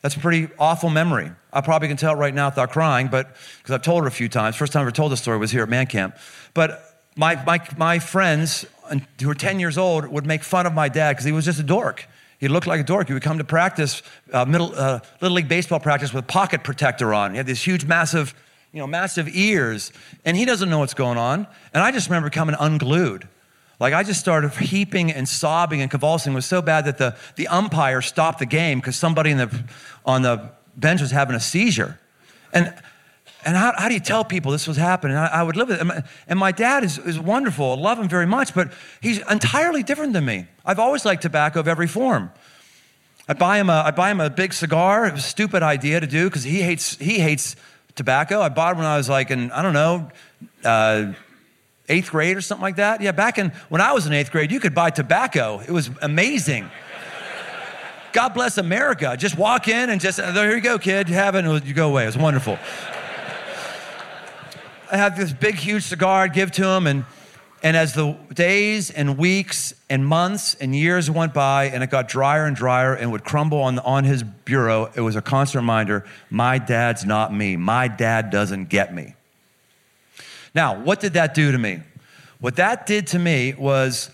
That's 0.00 0.16
a 0.16 0.18
pretty 0.18 0.48
awful 0.58 0.88
memory. 0.88 1.30
I 1.52 1.60
probably 1.60 1.88
can 1.88 1.98
tell 1.98 2.16
right 2.16 2.32
now 2.32 2.48
without 2.48 2.70
crying, 2.70 3.08
but 3.08 3.36
because 3.58 3.74
I've 3.74 3.82
told 3.82 4.02
her 4.02 4.08
a 4.08 4.10
few 4.10 4.30
times. 4.30 4.56
First 4.56 4.72
time 4.72 4.80
I 4.80 4.84
ever 4.84 4.92
told 4.92 5.12
the 5.12 5.16
story 5.18 5.36
was 5.36 5.50
here 5.50 5.62
at 5.62 5.68
Man 5.68 5.86
Camp. 5.86 6.16
But 6.54 7.02
my, 7.14 7.34
my, 7.44 7.60
my 7.76 7.98
friends 7.98 8.64
who 9.20 9.28
were 9.28 9.34
10 9.34 9.60
years 9.60 9.76
old 9.76 10.06
would 10.06 10.24
make 10.24 10.42
fun 10.42 10.64
of 10.64 10.72
my 10.72 10.88
dad 10.88 11.12
because 11.12 11.26
he 11.26 11.32
was 11.32 11.44
just 11.44 11.60
a 11.60 11.64
dork. 11.64 12.06
He 12.38 12.48
looked 12.48 12.66
like 12.66 12.80
a 12.80 12.84
dork. 12.84 13.08
He 13.08 13.12
would 13.12 13.22
come 13.22 13.36
to 13.36 13.44
practice, 13.44 14.02
uh, 14.32 14.46
middle, 14.46 14.72
uh, 14.74 15.00
little 15.20 15.34
league 15.34 15.48
baseball 15.48 15.80
practice 15.80 16.14
with 16.14 16.26
pocket 16.26 16.64
protector 16.64 17.12
on. 17.12 17.32
He 17.32 17.36
had 17.36 17.46
this 17.46 17.66
huge, 17.66 17.84
massive, 17.84 18.32
you 18.72 18.80
know, 18.80 18.86
massive 18.86 19.28
ears, 19.34 19.92
and 20.24 20.36
he 20.36 20.44
doesn't 20.44 20.68
know 20.68 20.80
what's 20.80 20.94
going 20.94 21.18
on. 21.18 21.46
And 21.72 21.82
I 21.82 21.90
just 21.90 22.08
remember 22.08 22.30
coming 22.30 22.54
unglued. 22.58 23.26
Like 23.80 23.94
I 23.94 24.02
just 24.02 24.20
started 24.20 24.52
heaping 24.54 25.12
and 25.12 25.28
sobbing 25.28 25.80
and 25.80 25.90
convulsing. 25.90 26.32
It 26.32 26.36
was 26.36 26.46
so 26.46 26.60
bad 26.60 26.84
that 26.86 26.98
the, 26.98 27.16
the 27.36 27.48
umpire 27.48 28.02
stopped 28.02 28.40
the 28.40 28.46
game 28.46 28.80
because 28.80 28.96
somebody 28.96 29.30
in 29.30 29.38
the, 29.38 29.64
on 30.04 30.22
the 30.22 30.50
bench 30.76 31.00
was 31.00 31.12
having 31.12 31.36
a 31.36 31.40
seizure. 31.40 31.98
And, 32.52 32.74
and 33.44 33.56
how, 33.56 33.72
how 33.76 33.88
do 33.88 33.94
you 33.94 34.00
tell 34.00 34.24
people 34.24 34.50
this 34.50 34.66
was 34.66 34.76
happening? 34.76 35.16
I, 35.16 35.26
I 35.28 35.42
would 35.44 35.54
live 35.54 35.68
with 35.68 35.80
it. 35.80 36.04
And 36.26 36.38
my 36.38 36.50
dad 36.50 36.82
is, 36.82 36.98
is 36.98 37.20
wonderful. 37.20 37.72
I 37.72 37.76
love 37.76 37.98
him 38.00 38.08
very 38.08 38.26
much, 38.26 38.52
but 38.52 38.72
he's 39.00 39.18
entirely 39.30 39.84
different 39.84 40.12
than 40.12 40.24
me. 40.24 40.46
I've 40.66 40.80
always 40.80 41.04
liked 41.04 41.22
tobacco 41.22 41.60
of 41.60 41.68
every 41.68 41.86
form. 41.86 42.32
I 43.28 43.34
buy 43.34 43.58
him 43.58 43.70
a, 43.70 43.82
I 43.86 43.90
buy 43.92 44.10
him 44.10 44.20
a 44.20 44.30
big 44.30 44.54
cigar. 44.54 45.06
It 45.06 45.12
was 45.12 45.24
a 45.24 45.28
stupid 45.28 45.62
idea 45.62 46.00
to 46.00 46.06
do 46.06 46.28
because 46.28 46.44
he 46.44 46.62
hates, 46.62 46.96
he 46.96 47.20
hates 47.20 47.54
tobacco. 47.98 48.40
I 48.40 48.48
bought 48.48 48.74
it 48.74 48.78
when 48.78 48.86
I 48.86 48.96
was 48.96 49.08
like 49.08 49.30
in, 49.30 49.52
I 49.52 49.60
don't 49.60 49.74
know, 49.74 50.10
uh, 50.64 51.12
eighth 51.90 52.10
grade 52.10 52.36
or 52.36 52.40
something 52.40 52.62
like 52.62 52.76
that. 52.76 53.02
Yeah, 53.02 53.12
back 53.12 53.36
in 53.36 53.50
when 53.68 53.82
I 53.82 53.92
was 53.92 54.06
in 54.06 54.14
eighth 54.14 54.32
grade, 54.32 54.50
you 54.50 54.60
could 54.60 54.74
buy 54.74 54.88
tobacco. 54.88 55.60
It 55.60 55.70
was 55.70 55.90
amazing. 56.00 56.70
God 58.12 58.30
bless 58.30 58.56
America. 58.56 59.16
Just 59.18 59.36
walk 59.36 59.68
in 59.68 59.90
and 59.90 60.00
just, 60.00 60.16
there 60.16 60.56
you 60.56 60.62
go, 60.62 60.78
kid. 60.78 61.10
You 61.10 61.14
have 61.16 61.34
it, 61.34 61.44
you 61.66 61.74
go 61.74 61.90
away. 61.90 62.04
It 62.04 62.06
was 62.06 62.16
wonderful. 62.16 62.58
I 64.90 64.96
had 64.96 65.14
this 65.14 65.32
big, 65.32 65.56
huge 65.56 65.82
cigar 65.82 66.22
I'd 66.22 66.32
give 66.32 66.50
to 66.52 66.66
him, 66.66 66.86
and, 66.86 67.04
and 67.62 67.76
as 67.76 67.94
the 67.94 68.16
days 68.32 68.90
and 68.90 69.18
weeks 69.18 69.74
and 69.90 70.06
months 70.06 70.54
and 70.54 70.74
years 70.74 71.10
went 71.10 71.34
by, 71.34 71.64
and 71.64 71.82
it 71.82 71.90
got 71.90 72.08
drier 72.08 72.44
and 72.44 72.54
drier 72.54 72.94
and 72.94 73.10
would 73.12 73.24
crumble 73.24 73.62
on, 73.62 73.78
on 73.80 74.04
his 74.04 74.22
bureau, 74.22 74.90
it 74.94 75.00
was 75.00 75.16
a 75.16 75.22
constant 75.22 75.62
reminder 75.62 76.04
my 76.30 76.58
dad's 76.58 77.04
not 77.04 77.34
me. 77.34 77.56
My 77.56 77.88
dad 77.88 78.30
doesn't 78.30 78.68
get 78.68 78.94
me. 78.94 79.14
Now, 80.54 80.80
what 80.80 81.00
did 81.00 81.14
that 81.14 81.34
do 81.34 81.52
to 81.52 81.58
me? 81.58 81.80
What 82.40 82.56
that 82.56 82.86
did 82.86 83.08
to 83.08 83.18
me 83.18 83.54
was 83.54 84.10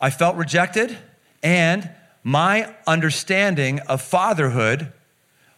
I 0.00 0.10
felt 0.10 0.36
rejected, 0.36 0.96
and 1.42 1.90
my 2.24 2.74
understanding 2.86 3.80
of 3.80 4.02
fatherhood 4.02 4.92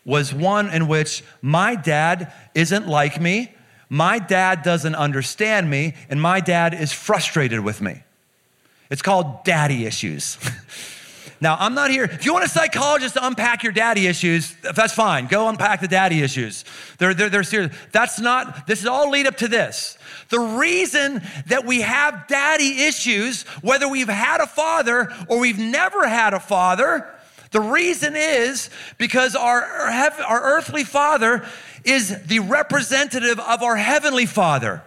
was 0.05 0.35
one 0.35 0.69
in 0.69 0.89
which 0.89 1.23
my 1.41 1.75
dad 1.75 2.33
isn't 2.55 2.87
like 2.87 3.21
me, 3.21 3.53
my 3.93 4.19
dad 4.19 4.63
doesn't 4.63 4.95
understand 4.95 5.69
me, 5.69 5.93
and 6.09 6.19
my 6.19 6.41
dad 6.41 6.73
is 6.73 6.95
frustrated 6.95 7.61
with 7.61 7.83
me. 7.83 8.03
It's 8.89 9.03
called 9.03 9.45
daddy 9.45 9.85
issues. 9.85 10.39
Now, 11.41 11.57
I'm 11.59 11.75
not 11.75 11.91
here. 11.91 12.05
If 12.05 12.25
you 12.25 12.33
want 12.33 12.45
a 12.45 12.49
psychologist 12.49 13.15
to 13.15 13.27
unpack 13.27 13.65
your 13.65 13.73
daddy 13.73 14.07
issues, 14.07 14.55
that's 14.63 14.93
fine. 14.93 15.27
Go 15.27 15.49
unpack 15.49 15.81
the 15.81 15.89
daddy 15.89 16.23
issues. 16.23 16.65
They're, 16.99 17.15
they're, 17.15 17.29
they're 17.29 17.43
serious. 17.43 17.75
That's 17.91 18.21
not, 18.21 18.69
this 18.69 18.79
is 18.79 18.87
all 18.87 19.11
lead 19.11 19.27
up 19.27 19.39
to 19.39 19.49
this. 19.49 19.99
The 20.29 20.39
reason 20.39 21.21
that 21.47 21.65
we 21.65 21.81
have 21.81 22.29
daddy 22.29 22.83
issues, 22.85 23.43
whether 23.61 23.89
we've 23.89 24.09
had 24.09 24.41
a 24.41 24.47
father 24.47 25.13
or 25.27 25.41
we've 25.41 25.59
never 25.59 26.07
had 26.07 26.33
a 26.33 26.39
father, 26.39 27.13
the 27.51 27.61
reason 27.61 28.15
is 28.17 28.71
because 28.97 29.35
our, 29.35 29.63
our 29.65 30.43
earthly 30.43 30.85
father 30.85 31.45
is 31.85 32.23
the 32.25 32.41
representative 32.41 33.39
of 33.39 33.63
our 33.63 33.77
heavenly 33.77 34.27
father. 34.27 34.83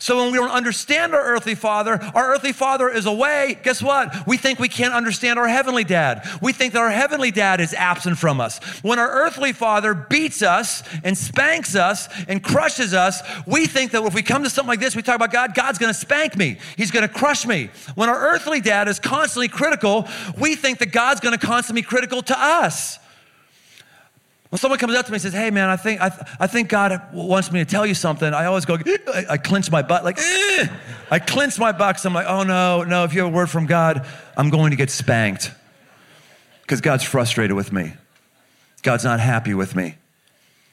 So 0.00 0.22
when 0.22 0.30
we 0.32 0.38
don't 0.38 0.50
understand 0.50 1.14
our 1.14 1.22
earthly 1.22 1.56
father, 1.56 2.00
our 2.14 2.32
earthly 2.32 2.52
father 2.52 2.88
is 2.88 3.06
away. 3.06 3.58
Guess 3.64 3.82
what? 3.82 4.14
We 4.26 4.36
think 4.36 4.60
we 4.60 4.68
can't 4.68 4.94
understand 4.94 5.38
our 5.38 5.48
heavenly 5.48 5.84
dad. 5.84 6.24
We 6.40 6.52
think 6.52 6.72
that 6.74 6.80
our 6.80 6.90
heavenly 6.90 7.32
dad 7.32 7.60
is 7.60 7.74
absent 7.74 8.16
from 8.16 8.40
us. 8.40 8.60
When 8.82 8.98
our 8.98 9.10
earthly 9.10 9.52
father 9.52 9.94
beats 9.94 10.40
us 10.40 10.84
and 11.02 11.18
spanks 11.18 11.74
us 11.74 12.08
and 12.28 12.42
crushes 12.42 12.94
us, 12.94 13.22
we 13.46 13.66
think 13.66 13.90
that 13.90 14.04
if 14.04 14.14
we 14.14 14.22
come 14.22 14.44
to 14.44 14.50
something 14.50 14.68
like 14.68 14.80
this, 14.80 14.94
we 14.94 15.02
talk 15.02 15.16
about 15.16 15.32
God, 15.32 15.54
God's 15.54 15.78
gonna 15.78 15.94
spank 15.94 16.36
me. 16.36 16.58
He's 16.76 16.92
gonna 16.92 17.08
crush 17.08 17.44
me. 17.44 17.70
When 17.96 18.08
our 18.08 18.18
earthly 18.18 18.60
dad 18.60 18.86
is 18.86 19.00
constantly 19.00 19.48
critical, 19.48 20.08
we 20.38 20.54
think 20.54 20.78
that 20.78 20.92
God's 20.92 21.20
gonna 21.20 21.38
constantly 21.38 21.82
be 21.82 21.86
critical 21.86 22.22
to 22.22 22.38
us. 22.38 23.00
When 24.50 24.58
someone 24.58 24.78
comes 24.78 24.94
up 24.94 25.04
to 25.06 25.12
me 25.12 25.16
and 25.16 25.22
says, 25.22 25.34
Hey, 25.34 25.50
man, 25.50 25.68
I 25.68 25.76
think, 25.76 26.00
I, 26.00 26.08
th- 26.08 26.22
I 26.40 26.46
think 26.46 26.68
God 26.68 27.12
wants 27.12 27.52
me 27.52 27.60
to 27.60 27.66
tell 27.66 27.84
you 27.84 27.94
something, 27.94 28.32
I 28.32 28.46
always 28.46 28.64
go, 28.64 28.78
I, 28.86 29.26
I 29.30 29.36
clench 29.36 29.70
my 29.70 29.82
butt, 29.82 30.04
like, 30.04 30.18
eh! 30.18 30.68
I 31.10 31.18
clench 31.18 31.58
my 31.58 31.72
butt. 31.72 32.04
I'm 32.04 32.14
like, 32.14 32.26
Oh, 32.26 32.44
no, 32.44 32.84
no, 32.84 33.04
if 33.04 33.12
you 33.12 33.22
have 33.22 33.32
a 33.32 33.36
word 33.36 33.50
from 33.50 33.66
God, 33.66 34.06
I'm 34.36 34.48
going 34.48 34.70
to 34.70 34.76
get 34.76 34.90
spanked. 34.90 35.52
Because 36.62 36.80
God's 36.80 37.04
frustrated 37.04 37.56
with 37.56 37.72
me. 37.72 37.94
God's 38.82 39.04
not 39.04 39.20
happy 39.20 39.54
with 39.54 39.74
me. 39.74 39.96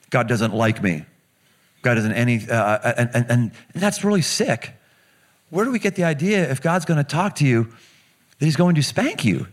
God 0.09 0.27
doesn't 0.27 0.53
like 0.53 0.81
me. 0.81 1.05
God 1.81 1.95
doesn't 1.95 2.13
any, 2.13 2.47
uh, 2.49 2.93
and, 2.97 3.09
and, 3.13 3.29
and 3.29 3.51
that's 3.73 4.03
really 4.03 4.21
sick. 4.21 4.73
Where 5.49 5.65
do 5.65 5.71
we 5.71 5.79
get 5.79 5.95
the 5.95 6.03
idea 6.03 6.49
if 6.49 6.61
God's 6.61 6.85
going 6.85 6.97
to 6.97 7.03
talk 7.03 7.35
to 7.35 7.45
you 7.45 7.65
that 8.39 8.45
he's 8.45 8.55
going 8.55 8.75
to 8.75 8.83
spank 8.83 9.23
you? 9.23 9.47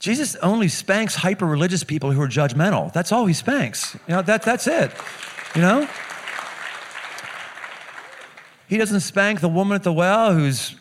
Jesus 0.00 0.34
only 0.36 0.68
spanks 0.68 1.14
hyper 1.14 1.46
religious 1.46 1.84
people 1.84 2.10
who 2.10 2.22
are 2.22 2.28
judgmental. 2.28 2.90
That's 2.90 3.12
all 3.12 3.26
he 3.26 3.34
spanks. 3.34 3.94
You 4.08 4.14
know, 4.14 4.22
that, 4.22 4.42
that's 4.42 4.66
it. 4.66 4.90
You 5.54 5.60
know? 5.60 5.88
He 8.66 8.78
doesn't 8.78 9.00
spank 9.00 9.40
the 9.40 9.48
woman 9.48 9.74
at 9.74 9.82
the 9.82 9.92
well 9.92 10.32
who's 10.32 10.74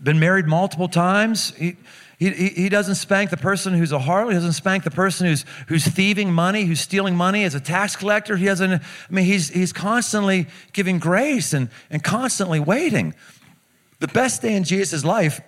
been 0.00 0.20
married 0.20 0.46
multiple 0.46 0.88
times. 0.88 1.52
He, 1.56 1.76
he, 2.20 2.30
he 2.30 2.68
doesn't 2.68 2.94
spank 2.94 3.30
the 3.30 3.36
person 3.36 3.74
who's 3.74 3.90
a 3.90 3.98
harlot. 3.98 4.28
He 4.28 4.34
doesn't 4.34 4.52
spank 4.52 4.84
the 4.84 4.90
person 4.92 5.26
who's, 5.26 5.44
who's 5.66 5.84
thieving 5.84 6.32
money, 6.32 6.64
who's 6.64 6.80
stealing 6.80 7.16
money 7.16 7.42
as 7.42 7.56
a 7.56 7.60
tax 7.60 7.96
collector. 7.96 8.36
He 8.36 8.44
doesn't, 8.44 8.72
I 8.72 8.80
mean, 9.08 9.24
he's, 9.24 9.48
he's 9.48 9.72
constantly 9.72 10.46
giving 10.72 11.00
grace 11.00 11.52
and, 11.54 11.70
and 11.90 12.04
constantly 12.04 12.60
waiting. 12.60 13.14
The 13.98 14.08
best 14.08 14.42
day 14.42 14.54
in 14.54 14.62
Jesus' 14.62 15.04
life 15.04 15.40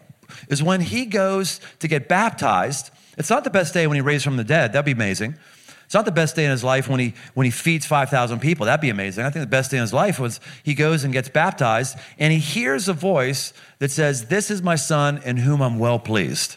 is 0.49 0.61
when 0.61 0.81
he 0.81 1.07
goes 1.07 1.61
to 1.79 1.87
get 1.87 2.09
baptized 2.09 2.91
it's 3.16 3.31
not 3.31 3.45
the 3.45 3.50
best 3.50 3.75
day 3.75 3.87
when 3.87 3.97
he 3.97 4.00
raised 4.00 4.25
from 4.25 4.37
the 4.37 4.45
dead. 4.45 4.73
That'd 4.73 4.87
be 4.87 4.92
amazing. 4.92 5.37
It's 5.85 5.95
not 5.95 6.07
the 6.07 6.11
best 6.11 6.37
day 6.37 6.47
in 6.47 6.50
his 6.50 6.64
life 6.64 6.88
when 6.88 7.00
he, 7.00 7.12
when 7.35 7.45
he 7.45 7.50
feeds 7.50 7.85
5,000 7.85 8.40
people. 8.40 8.64
That'd 8.64 8.81
be 8.81 8.88
amazing. 8.88 9.26
I 9.26 9.31
think 9.31 9.42
the 9.42 9.50
best 9.50 9.71
day 9.71 9.76
in 9.76 9.83
his 9.83 9.92
life 9.92 10.19
was 10.19 10.40
he 10.62 10.73
goes 10.73 11.04
and 11.04 11.12
gets 11.12 11.28
baptized 11.28 11.99
and 12.19 12.33
he 12.33 12.38
hears 12.38 12.88
a 12.88 12.95
voice 12.95 13.52
that 13.78 13.90
says, 13.90 14.28
This 14.28 14.50
is 14.50 14.62
my 14.62 14.75
son 14.75 15.21
in 15.23 15.37
whom 15.37 15.61
I'm 15.61 15.78
well 15.78 15.99
pleased. 15.99 16.57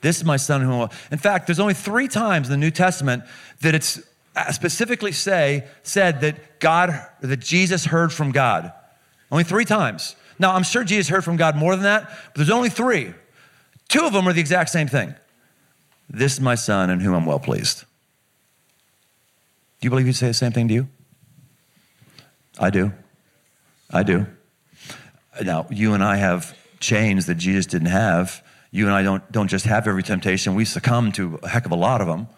This 0.00 0.16
is 0.16 0.24
my 0.24 0.38
son 0.38 0.62
in 0.62 0.68
whom. 0.68 0.88
In 1.10 1.18
fact, 1.18 1.46
there's 1.46 1.60
only 1.60 1.74
three 1.74 2.08
times 2.08 2.48
in 2.48 2.52
the 2.52 2.56
New 2.56 2.70
Testament 2.70 3.24
that 3.60 3.74
it's 3.74 4.00
uh, 4.34 4.50
specifically 4.52 5.12
say, 5.12 5.66
said 5.82 6.22
that 6.22 6.58
God, 6.60 7.06
that 7.20 7.40
Jesus 7.40 7.84
heard 7.84 8.12
from 8.12 8.32
God. 8.32 8.72
Only 9.30 9.44
three 9.44 9.66
times. 9.66 10.16
Now, 10.38 10.54
I'm 10.54 10.62
sure 10.62 10.84
Jesus 10.84 11.08
heard 11.08 11.22
from 11.22 11.36
God 11.36 11.56
more 11.56 11.74
than 11.74 11.84
that, 11.84 12.04
but 12.08 12.36
there's 12.36 12.50
only 12.50 12.70
three. 12.70 13.12
Two 13.88 14.04
of 14.04 14.12
them 14.12 14.26
are 14.28 14.32
the 14.32 14.40
exact 14.40 14.70
same 14.70 14.88
thing. 14.88 15.14
This 16.08 16.34
is 16.34 16.40
my 16.40 16.54
son 16.54 16.90
in 16.90 17.00
whom 17.00 17.14
I'm 17.14 17.26
well 17.26 17.38
pleased. 17.38 17.84
Do 19.80 19.86
you 19.86 19.90
believe 19.90 20.06
he'd 20.06 20.16
say 20.16 20.28
the 20.28 20.34
same 20.34 20.52
thing 20.52 20.68
to 20.68 20.74
you? 20.74 20.88
I 22.58 22.70
do. 22.70 22.92
I 23.90 24.02
do. 24.02 24.26
Now, 25.42 25.66
you 25.70 25.94
and 25.94 26.02
I 26.02 26.16
have 26.16 26.56
chains 26.80 27.26
that 27.26 27.36
Jesus 27.36 27.66
didn't 27.66 27.88
have. 27.88 28.42
You 28.70 28.86
and 28.86 28.94
I 28.94 29.02
don't, 29.02 29.30
don't 29.30 29.48
just 29.48 29.66
have 29.66 29.86
every 29.86 30.02
temptation, 30.02 30.54
we 30.54 30.64
succumb 30.64 31.12
to 31.12 31.38
a 31.42 31.48
heck 31.48 31.64
of 31.64 31.72
a 31.72 31.76
lot 31.76 32.00
of 32.00 32.06
them. 32.06 32.28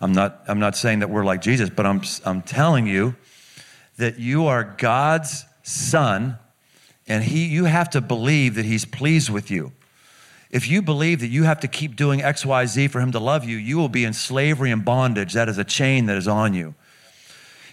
I'm 0.00 0.12
not, 0.12 0.42
I'm 0.48 0.58
not 0.58 0.76
saying 0.76 1.00
that 1.00 1.10
we're 1.10 1.24
like 1.24 1.42
Jesus, 1.42 1.70
but 1.70 1.84
I'm, 1.84 2.02
I'm 2.24 2.42
telling 2.42 2.86
you 2.86 3.16
that 3.96 4.18
you 4.18 4.46
are 4.46 4.64
God's 4.64 5.44
son, 5.62 6.38
and 7.06 7.24
he, 7.24 7.46
you 7.46 7.64
have 7.64 7.90
to 7.90 8.00
believe 8.00 8.54
that 8.54 8.64
he's 8.64 8.84
pleased 8.84 9.28
with 9.28 9.50
you. 9.50 9.72
If 10.50 10.68
you 10.68 10.80
believe 10.80 11.20
that 11.20 11.28
you 11.28 11.44
have 11.44 11.60
to 11.60 11.68
keep 11.68 11.94
doing 11.94 12.20
XYZ 12.20 12.90
for 12.90 13.00
him 13.00 13.12
to 13.12 13.18
love 13.18 13.44
you, 13.44 13.56
you 13.56 13.76
will 13.76 13.90
be 13.90 14.04
in 14.04 14.14
slavery 14.14 14.70
and 14.70 14.84
bondage. 14.84 15.34
That 15.34 15.48
is 15.48 15.58
a 15.58 15.64
chain 15.64 16.06
that 16.06 16.16
is 16.16 16.26
on 16.26 16.54
you. 16.54 16.74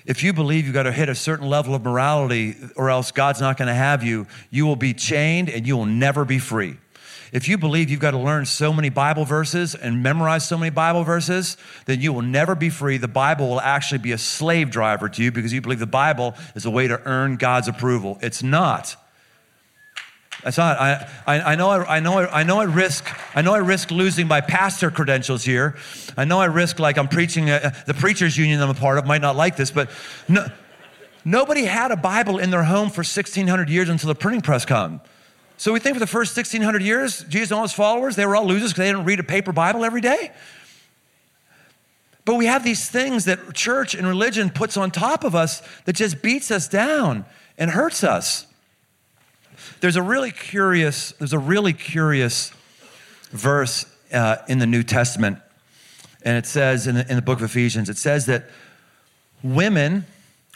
If 0.06 0.22
you 0.24 0.34
believe 0.34 0.66
you've 0.66 0.74
got 0.74 0.84
to 0.84 0.92
hit 0.92 1.10
a 1.10 1.16
certain 1.16 1.48
level 1.48 1.74
of 1.74 1.84
morality 1.84 2.56
or 2.76 2.90
else 2.90 3.12
God's 3.12 3.42
not 3.42 3.58
going 3.58 3.70
to 3.70 3.74
have 3.74 4.04
you, 4.04 4.28
you 4.52 4.66
will 4.66 4.76
be 4.76 4.94
chained 4.94 5.50
and 5.50 5.66
you 5.66 5.76
will 5.78 5.86
never 5.86 6.26
be 6.26 6.38
free. 6.38 6.78
If 7.32 7.48
you 7.48 7.58
believe 7.58 7.90
you've 7.90 8.00
got 8.00 8.12
to 8.12 8.20
learn 8.20 8.46
so 8.46 8.72
many 8.72 8.90
Bible 8.90 9.26
verses 9.26 9.74
and 9.74 10.04
memorize 10.04 10.48
so 10.48 10.58
many 10.58 10.70
Bible 10.70 11.04
verses, 11.04 11.58
then 11.86 12.02
you 12.02 12.14
will 12.14 12.22
never 12.22 12.56
be 12.56 12.70
free. 12.70 12.98
The 12.98 13.08
Bible 13.08 13.50
will 13.50 13.62
actually 13.62 13.98
be 13.98 14.12
a 14.12 14.18
slave 14.18 14.70
driver 14.70 15.10
to 15.10 15.24
you 15.24 15.32
because 15.32 15.52
you 15.52 15.60
believe 15.60 15.80
the 15.80 15.88
Bible 15.88 16.36
is 16.54 16.66
a 16.66 16.72
way 16.72 16.88
to 16.88 17.02
earn 17.06 17.38
God's 17.38 17.68
approval. 17.68 18.20
It's 18.22 18.44
not. 18.44 18.96
That's 20.46 20.60
not. 20.60 20.80
I, 20.80 21.10
I, 21.26 21.42
I, 21.54 21.56
know. 21.56 21.72
I, 21.72 21.96
I 21.96 22.00
know. 22.00 22.20
I 22.20 22.44
know. 22.44 22.60
I 22.60 22.66
risk. 22.66 23.04
I 23.36 23.42
know. 23.42 23.56
I 23.56 23.58
risk 23.58 23.90
losing 23.90 24.28
my 24.28 24.42
pastor 24.42 24.92
credentials 24.92 25.44
here. 25.44 25.76
I 26.16 26.24
know. 26.24 26.40
I 26.40 26.46
risk 26.46 26.78
like 26.78 27.00
I'm 27.00 27.08
preaching. 27.08 27.50
Uh, 27.50 27.74
the 27.88 27.96
preachers' 27.96 28.38
union 28.38 28.62
I'm 28.62 28.70
a 28.70 28.76
part 28.76 29.00
of 29.00 29.08
might 29.08 29.22
not 29.22 29.36
like 29.36 29.56
this, 29.56 29.72
but 29.72 29.90
no, 30.28 30.46
nobody 31.26 31.66
had 31.66 31.90
a 31.90 31.96
Bible 31.96 32.38
in 32.38 32.52
their 32.52 32.64
home 32.64 32.90
for 32.90 33.00
1,600 33.00 33.70
years 33.72 33.90
until 33.90 34.08
the 34.08 34.14
printing 34.14 34.42
press 34.42 34.66
come. 34.66 35.02
So 35.58 35.74
we 35.74 35.80
think 35.80 35.96
for 35.96 36.00
the 36.00 36.06
first 36.06 36.38
1600 36.38 36.84
years, 36.84 37.24
Jesus 37.24 37.50
and 37.50 37.58
all 37.58 37.64
his 37.64 37.74
followers, 37.74 38.16
they 38.16 38.28
were 38.28 38.36
all 38.36 38.46
losers 38.46 38.70
because 38.70 38.84
they 38.84 38.92
didn't 38.92 39.06
read 39.06 39.20
a 39.20 39.24
paper 39.24 39.52
Bible 39.52 39.84
every 39.84 40.02
day. 40.02 40.32
But 42.24 42.36
we 42.36 42.46
have 42.46 42.64
these 42.64 42.88
things 42.88 43.26
that 43.26 43.56
church 43.56 43.96
and 43.96 44.06
religion 44.06 44.52
puts 44.52 44.78
on 44.78 44.92
top 44.92 45.24
of 45.24 45.34
us 45.34 45.64
that 45.86 45.96
just 45.96 46.22
beats 46.22 46.52
us 46.52 46.68
down 46.68 47.26
and 47.58 47.72
hurts 47.72 48.04
us. 48.04 48.46
There's 49.80 49.96
a 49.96 50.02
really 50.02 50.32
curious, 50.32 51.12
there's 51.14 51.34
a 51.34 51.40
really 51.40 51.74
curious 51.74 52.52
verse 53.32 53.86
uh, 54.14 54.38
in 54.48 54.60
the 54.60 54.66
New 54.66 54.84
Testament, 54.84 55.40
and 56.24 56.38
it 56.38 56.46
says 56.46 56.88
in 56.88 56.96
the, 56.96 57.10
in 57.10 57.16
the 57.16 57.22
book 57.22 57.40
of 57.40 57.46
Ephesians, 57.46 57.90
it 57.90 57.98
says 57.98 58.26
that 58.28 58.46
women, 59.44 60.06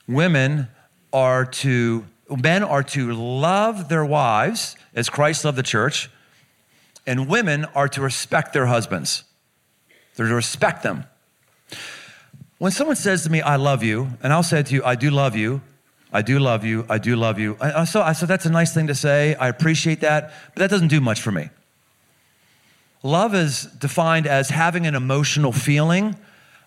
women 0.07 0.67
are 1.13 1.45
to, 1.45 2.05
men 2.29 2.63
are 2.63 2.83
to 2.83 3.13
love 3.13 3.89
their 3.89 4.05
wives 4.05 4.75
as 4.95 5.09
Christ 5.09 5.45
loved 5.45 5.57
the 5.57 5.63
church, 5.63 6.09
and 7.05 7.27
women 7.27 7.65
are 7.75 7.87
to 7.89 8.01
respect 8.01 8.53
their 8.53 8.67
husbands. 8.67 9.23
They're 10.15 10.27
to 10.27 10.35
respect 10.35 10.83
them. 10.83 11.05
When 12.57 12.71
someone 12.71 12.97
says 12.97 13.23
to 13.23 13.29
me, 13.29 13.41
I 13.41 13.55
love 13.55 13.83
you, 13.83 14.09
and 14.21 14.33
I'll 14.33 14.43
say 14.43 14.61
to 14.61 14.73
you, 14.73 14.83
I 14.83 14.95
do 14.95 15.09
love 15.09 15.35
you, 15.35 15.61
I 16.11 16.21
do 16.23 16.39
love 16.39 16.65
you, 16.65 16.85
I 16.89 16.97
do 16.97 17.15
love 17.15 17.37
you. 17.37 17.55
I, 17.61 17.83
so 17.85 18.01
I 18.01 18.13
said, 18.13 18.27
that's 18.27 18.45
a 18.45 18.51
nice 18.51 18.73
thing 18.73 18.87
to 18.87 18.95
say. 18.95 19.35
I 19.35 19.47
appreciate 19.47 20.01
that, 20.01 20.33
but 20.53 20.59
that 20.61 20.69
doesn't 20.69 20.87
do 20.87 20.99
much 21.01 21.21
for 21.21 21.31
me. 21.31 21.49
Love 23.03 23.35
is 23.35 23.63
defined 23.63 24.27
as 24.27 24.49
having 24.49 24.85
an 24.87 24.95
emotional 24.95 25.51
feeling, 25.51 26.15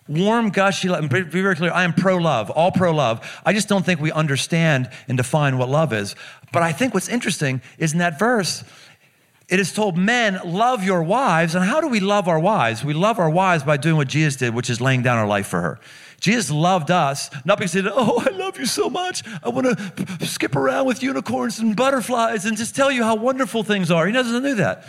warm, 0.07 0.49
gushy 0.49 0.89
love. 0.89 1.07
Be 1.09 1.21
very 1.21 1.55
clear, 1.55 1.71
I 1.71 1.83
am 1.83 1.93
pro 1.93 2.17
love, 2.17 2.49
all 2.49 2.71
pro 2.71 2.91
love. 2.91 3.41
I 3.45 3.53
just 3.53 3.67
don't 3.67 3.85
think 3.85 3.99
we 3.99 4.11
understand 4.11 4.89
and 5.07 5.17
define 5.17 5.57
what 5.57 5.69
love 5.69 5.93
is. 5.93 6.15
But 6.51 6.63
I 6.63 6.71
think 6.71 6.93
what's 6.93 7.09
interesting 7.09 7.61
is 7.77 7.93
in 7.93 7.99
that 7.99 8.17
verse, 8.17 8.63
it 9.49 9.59
is 9.59 9.73
told, 9.73 9.97
men, 9.97 10.39
love 10.45 10.83
your 10.83 11.03
wives. 11.03 11.53
And 11.53 11.65
how 11.65 11.81
do 11.81 11.87
we 11.87 11.99
love 11.99 12.27
our 12.27 12.39
wives? 12.39 12.83
We 12.83 12.93
love 12.93 13.19
our 13.19 13.29
wives 13.29 13.63
by 13.63 13.77
doing 13.77 13.97
what 13.97 14.07
Jesus 14.07 14.37
did, 14.37 14.55
which 14.55 14.69
is 14.69 14.79
laying 14.79 15.03
down 15.03 15.17
our 15.17 15.27
life 15.27 15.47
for 15.47 15.61
her. 15.61 15.79
Jesus 16.23 16.49
loved 16.49 16.89
us, 16.89 17.29
not 17.43 17.57
because 17.57 17.73
he 17.73 17.81
said, 17.81 17.91
Oh, 17.93 18.23
I 18.25 18.29
love 18.29 18.57
you 18.57 18.65
so 18.65 18.89
much. 18.89 19.23
I 19.43 19.49
want 19.49 19.77
to 19.77 20.25
skip 20.25 20.55
around 20.55 20.85
with 20.85 21.03
unicorns 21.03 21.59
and 21.59 21.75
butterflies 21.75 22.45
and 22.45 22.55
just 22.55 22.73
tell 22.73 22.89
you 22.89 23.03
how 23.03 23.15
wonderful 23.15 23.61
things 23.63 23.91
are. 23.91 24.07
He 24.07 24.13
doesn't 24.13 24.41
do 24.41 24.55
that. 24.55 24.85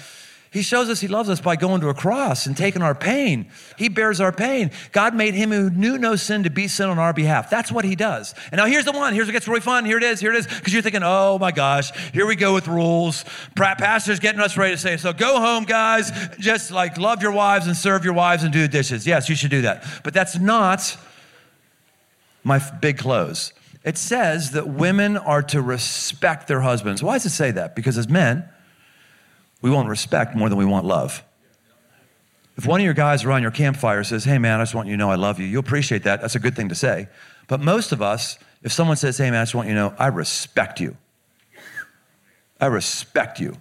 He 0.53 0.63
shows 0.63 0.89
us 0.89 1.01
he 1.01 1.09
loves 1.09 1.29
us 1.29 1.41
by 1.41 1.57
going 1.57 1.81
to 1.81 1.89
a 1.89 1.95
cross 1.95 2.47
and 2.47 2.57
taking 2.57 2.83
our 2.83 2.95
pain. 2.95 3.51
He 3.77 3.89
bears 3.89 4.21
our 4.21 4.31
pain. 4.31 4.71
God 4.93 5.17
made 5.17 5.35
him 5.35 5.51
who 5.51 5.71
knew 5.71 5.99
no 5.99 6.15
sin 6.15 6.45
to 6.45 6.51
be 6.51 6.69
sin 6.69 6.89
on 6.89 7.01
our 7.01 7.13
behalf. 7.13 7.51
That's 7.51 7.73
what 7.73 7.85
he 7.85 7.97
does. 7.97 8.33
And 8.53 8.61
now 8.61 8.67
here's 8.67 8.85
the 8.85 8.93
one. 8.93 9.13
Here's 9.13 9.27
what 9.27 9.33
gets 9.33 9.49
really 9.49 9.61
fun. 9.61 9.85
Here 9.85 9.97
it 9.97 10.05
is. 10.05 10.21
Here 10.21 10.33
it 10.33 10.37
is. 10.37 10.47
Because 10.47 10.73
you're 10.73 10.83
thinking, 10.83 11.03
oh 11.03 11.41
my 11.41 11.51
gosh, 11.51 11.91
here 12.13 12.27
we 12.27 12.37
go 12.37 12.55
with 12.55 12.69
rules. 12.69 13.25
Pastor's 13.57 14.21
getting 14.21 14.41
us 14.41 14.57
ready 14.57 14.75
to 14.75 14.81
say, 14.81 14.97
so 14.97 15.13
go 15.13 15.41
home, 15.41 15.65
guys. 15.65 16.13
Just 16.39 16.71
like 16.71 16.97
love 16.97 17.21
your 17.21 17.33
wives 17.33 17.67
and 17.67 17.77
serve 17.77 18.05
your 18.05 18.15
wives 18.15 18.45
and 18.45 18.53
do 18.53 18.63
the 18.63 18.69
dishes. 18.69 19.05
Yes, 19.05 19.29
you 19.29 19.35
should 19.35 19.51
do 19.51 19.63
that. 19.63 19.85
But 20.05 20.15
that's 20.15 20.39
not 20.39 20.97
my 22.45 22.61
big 22.81 22.99
close. 22.99 23.53
It 23.85 23.99
says 23.99 24.53
that 24.53 24.69
women 24.69 25.17
are 25.17 25.43
to 25.43 25.61
respect 25.61 26.47
their 26.47 26.61
husbands. 26.61 27.03
Why 27.03 27.15
does 27.15 27.27
it 27.27 27.31
say 27.31 27.51
that? 27.51 27.75
Because 27.75 27.99
as 27.99 28.09
men, 28.09 28.49
we 29.61 29.71
want 29.71 29.89
respect 29.89 30.37
more 30.37 30.49
than 30.49 30.59
we 30.59 30.65
want 30.65 30.87
love. 30.87 31.23
If 32.57 32.67
one 32.67 32.81
of 32.81 32.85
your 32.85 32.95
guys 32.95 33.25
around 33.25 33.43
your 33.43 33.51
campfire 33.51 34.05
says, 34.05 34.25
Hey 34.25 34.39
man, 34.39 34.61
I 34.61 34.63
just 34.63 34.75
want 34.75 34.89
you 34.89 34.95
to 34.95 34.99
know 34.99 35.11
I 35.11 35.17
love 35.17 35.41
you, 35.41 35.47
you 35.47 35.59
appreciate 35.59 36.05
that. 36.05 36.21
That's 36.21 36.35
a 36.35 36.41
good 36.41 36.55
thing 36.55 36.69
to 36.69 36.75
say. 36.75 37.09
But 37.49 37.61
most 37.61 37.93
of 37.93 38.01
us, 38.01 38.39
if 38.63 38.73
someone 38.73 38.97
says, 38.97 39.19
Hey 39.19 39.31
man, 39.31 39.41
I 39.41 39.43
just 39.43 39.55
want 39.55 39.69
you 39.69 39.75
to 39.75 39.81
know 39.81 39.95
I 39.99 40.07
respect 40.07 40.81
you, 40.81 40.97
I 42.61 42.67
respect 42.67 43.41
you, 43.41 43.57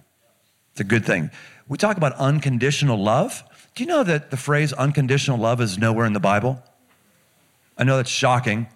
it's 0.72 0.80
a 0.80 0.84
good 0.84 1.04
thing. 1.04 1.30
We 1.68 1.78
talk 1.78 1.96
about 1.96 2.12
unconditional 2.14 3.02
love. 3.02 3.42
Do 3.74 3.82
you 3.82 3.88
know 3.88 4.04
that 4.04 4.30
the 4.30 4.36
phrase 4.36 4.72
unconditional 4.72 5.38
love 5.38 5.60
is 5.60 5.78
nowhere 5.78 6.06
in 6.06 6.12
the 6.12 6.20
Bible? 6.20 6.62
I 7.76 7.84
know 7.84 7.96
that's 7.96 8.10
shocking. 8.10 8.68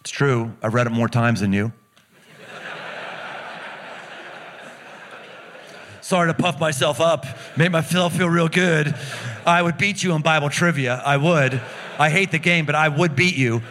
It's 0.00 0.10
true. 0.10 0.52
I've 0.62 0.74
read 0.74 0.86
it 0.86 0.90
more 0.90 1.08
times 1.08 1.40
than 1.40 1.52
you. 1.52 1.72
Sorry 6.00 6.28
to 6.28 6.34
puff 6.34 6.58
myself 6.58 7.00
up, 7.00 7.24
make 7.56 7.70
myself 7.70 8.16
feel 8.16 8.28
real 8.28 8.48
good. 8.48 8.94
I 9.46 9.62
would 9.62 9.78
beat 9.78 10.02
you 10.02 10.12
in 10.14 10.22
Bible 10.22 10.50
trivia. 10.50 11.00
I 11.04 11.16
would. 11.16 11.60
I 11.98 12.10
hate 12.10 12.32
the 12.32 12.38
game, 12.38 12.66
but 12.66 12.74
I 12.74 12.88
would 12.88 13.14
beat 13.14 13.36
you. 13.36 13.62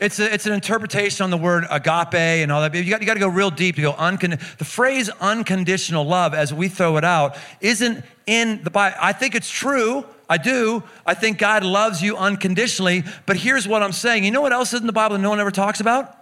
It's, 0.00 0.18
a, 0.18 0.32
it's 0.32 0.46
an 0.46 0.54
interpretation 0.54 1.24
on 1.24 1.30
the 1.30 1.36
word 1.36 1.64
agape 1.70 2.14
and 2.14 2.50
all 2.50 2.62
that. 2.62 2.74
You 2.74 2.90
got, 2.90 3.00
you 3.02 3.06
got 3.06 3.14
to 3.14 3.20
go 3.20 3.28
real 3.28 3.50
deep 3.50 3.76
to 3.76 3.82
go 3.82 3.92
uncon- 3.92 4.40
The 4.56 4.64
phrase 4.64 5.10
unconditional 5.20 6.04
love, 6.04 6.32
as 6.32 6.54
we 6.54 6.68
throw 6.68 6.96
it 6.96 7.04
out, 7.04 7.36
isn't 7.60 8.02
in 8.26 8.62
the 8.62 8.70
Bible. 8.70 8.96
I 9.00 9.12
think 9.12 9.34
it's 9.34 9.50
true. 9.50 10.06
I 10.30 10.38
do. 10.38 10.82
I 11.04 11.12
think 11.12 11.36
God 11.36 11.62
loves 11.64 12.00
you 12.00 12.16
unconditionally. 12.16 13.04
But 13.26 13.36
here's 13.36 13.68
what 13.68 13.82
I'm 13.82 13.92
saying. 13.92 14.24
You 14.24 14.30
know 14.30 14.40
what 14.40 14.52
else 14.52 14.72
is 14.72 14.80
in 14.80 14.86
the 14.86 14.92
Bible 14.92 15.16
that 15.16 15.22
no 15.22 15.28
one 15.28 15.40
ever 15.40 15.50
talks 15.50 15.80
about? 15.80 16.16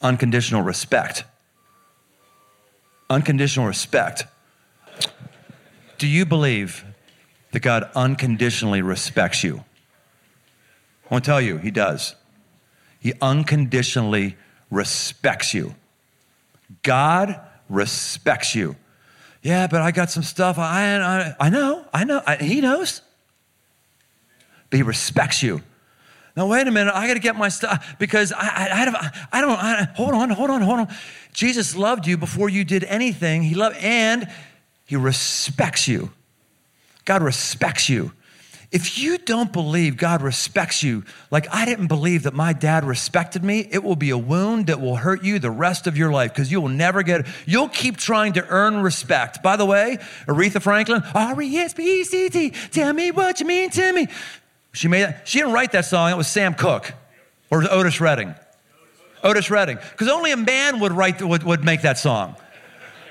Unconditional 0.00 0.62
respect 0.62 1.22
unconditional 3.12 3.66
respect. 3.66 4.24
Do 5.98 6.08
you 6.08 6.24
believe 6.24 6.84
that 7.52 7.60
God 7.60 7.88
unconditionally 7.94 8.82
respects 8.82 9.44
you? 9.44 9.64
I 11.04 11.14
want 11.14 11.24
to 11.24 11.30
tell 11.30 11.40
you, 11.40 11.58
He 11.58 11.70
does. 11.70 12.16
He 12.98 13.12
unconditionally 13.20 14.36
respects 14.70 15.52
you. 15.52 15.74
God 16.82 17.38
respects 17.68 18.54
you. 18.54 18.76
Yeah, 19.42 19.66
but 19.66 19.82
I 19.82 19.90
got 19.90 20.10
some 20.10 20.22
stuff. 20.22 20.58
I, 20.58 20.96
I, 20.96 21.34
I 21.38 21.50
know, 21.50 21.84
I 21.92 22.04
know. 22.04 22.22
I, 22.26 22.36
he 22.36 22.60
knows. 22.60 23.02
But 24.70 24.76
He 24.76 24.82
respects 24.82 25.42
you. 25.42 25.62
Now, 26.36 26.46
wait 26.46 26.66
a 26.66 26.70
minute. 26.70 26.94
I 26.94 27.06
got 27.06 27.14
to 27.14 27.20
get 27.20 27.36
my 27.36 27.50
stuff 27.50 27.96
because 27.98 28.32
I, 28.32 28.38
I, 28.40 28.84
I, 28.86 29.38
I 29.38 29.40
don't, 29.42 29.50
I, 29.50 29.88
hold 29.94 30.14
on, 30.14 30.30
hold 30.30 30.48
on, 30.48 30.62
hold 30.62 30.78
on. 30.80 30.88
Jesus 31.32 31.76
loved 31.76 32.06
you 32.06 32.16
before 32.16 32.48
you 32.48 32.64
did 32.64 32.84
anything. 32.84 33.42
He 33.42 33.54
loved, 33.54 33.76
and 33.76 34.28
he 34.86 34.96
respects 34.96 35.86
you. 35.88 36.10
God 37.04 37.22
respects 37.22 37.88
you. 37.88 38.12
If 38.72 38.98
you 38.98 39.18
don't 39.18 39.52
believe 39.52 39.98
God 39.98 40.22
respects 40.22 40.82
you, 40.82 41.04
like 41.30 41.46
I 41.52 41.66
didn't 41.66 41.88
believe 41.88 42.22
that 42.22 42.32
my 42.32 42.54
dad 42.54 42.84
respected 42.84 43.44
me, 43.44 43.68
it 43.70 43.84
will 43.84 43.96
be 43.96 44.08
a 44.08 44.16
wound 44.16 44.68
that 44.68 44.80
will 44.80 44.96
hurt 44.96 45.22
you 45.22 45.38
the 45.38 45.50
rest 45.50 45.86
of 45.86 45.98
your 45.98 46.10
life 46.10 46.32
because 46.32 46.50
you 46.50 46.58
will 46.58 46.70
never 46.70 47.02
get 47.02 47.20
it. 47.20 47.26
You'll 47.44 47.68
keep 47.68 47.98
trying 47.98 48.32
to 48.32 48.48
earn 48.48 48.80
respect. 48.80 49.42
By 49.42 49.56
the 49.56 49.66
way, 49.66 49.98
Aretha 50.26 50.62
Franklin, 50.62 51.02
R 51.14 51.42
E 51.42 51.56
S 51.58 51.74
P 51.74 52.00
E 52.00 52.04
C 52.04 52.30
T, 52.30 52.50
tell 52.70 52.94
me 52.94 53.10
what 53.10 53.40
you 53.40 53.46
mean 53.46 53.68
to 53.70 53.92
me. 53.92 54.08
She 54.72 54.88
made 54.88 55.02
that, 55.02 55.28
she 55.28 55.38
didn't 55.38 55.52
write 55.52 55.72
that 55.72 55.84
song, 55.84 56.10
it 56.10 56.16
was 56.16 56.26
Sam 56.26 56.54
Cooke 56.54 56.94
or 57.50 57.70
Otis 57.70 58.00
Redding. 58.00 58.34
Otis 59.22 59.50
Redding. 59.50 59.76
Because 59.76 60.08
only 60.08 60.32
a 60.32 60.36
man 60.38 60.80
would 60.80 60.92
write 60.92 61.20
would, 61.20 61.42
would 61.42 61.62
make 61.62 61.82
that 61.82 61.98
song. 61.98 62.36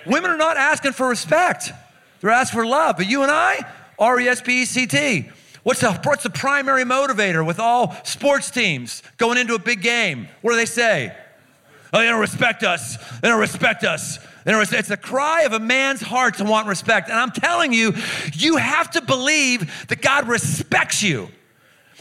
Women 0.08 0.32
are 0.32 0.38
not 0.38 0.58
asking 0.58 0.93
for 0.93 1.08
respect. 1.08 1.71
They're 2.19 2.32
asking 2.32 2.62
for 2.62 2.65
love. 2.65 2.97
But 2.97 3.08
you 3.08 3.21
and 3.21 3.32
I, 3.32 3.63
R-E-S-P-E-C-T. 4.00 5.30
What's 5.63 5.82
the, 5.82 5.93
what's 6.04 6.24
the 6.24 6.30
primary 6.30 6.84
motivator 6.84 7.45
with 7.45 7.60
all 7.60 7.95
sports 8.04 8.50
teams 8.50 9.04
going 9.17 9.38
into 9.38 9.54
a 9.54 9.60
big 9.60 9.82
game? 9.82 10.28
What 10.41 10.52
do 10.52 10.58
they 10.58 10.65
say? 10.65 11.15
Oh, 11.93 12.00
they 12.00 12.06
don't 12.06 12.21
respect 12.21 12.63
us. 12.63 12.97
They 13.19 13.28
don't 13.28 13.39
respect 13.39 13.84
us. 13.84 14.17
They 14.45 14.52
don't. 14.52 14.74
It's 14.74 14.88
the 14.88 14.97
cry 14.97 15.43
of 15.43 15.54
a 15.54 15.60
man's 15.60 16.02
heart 16.02 16.38
to 16.38 16.45
want 16.45 16.67
respect. 16.67 17.10
And 17.10 17.19
I'm 17.19 17.32
telling 17.32 17.74
you, 17.74 17.93
you 18.34 18.58
have 18.58 18.91
to 18.91 19.02
believe 19.02 19.88
that 19.88 20.02
God 20.02 20.28
respects 20.28 21.04
you. 21.04 21.28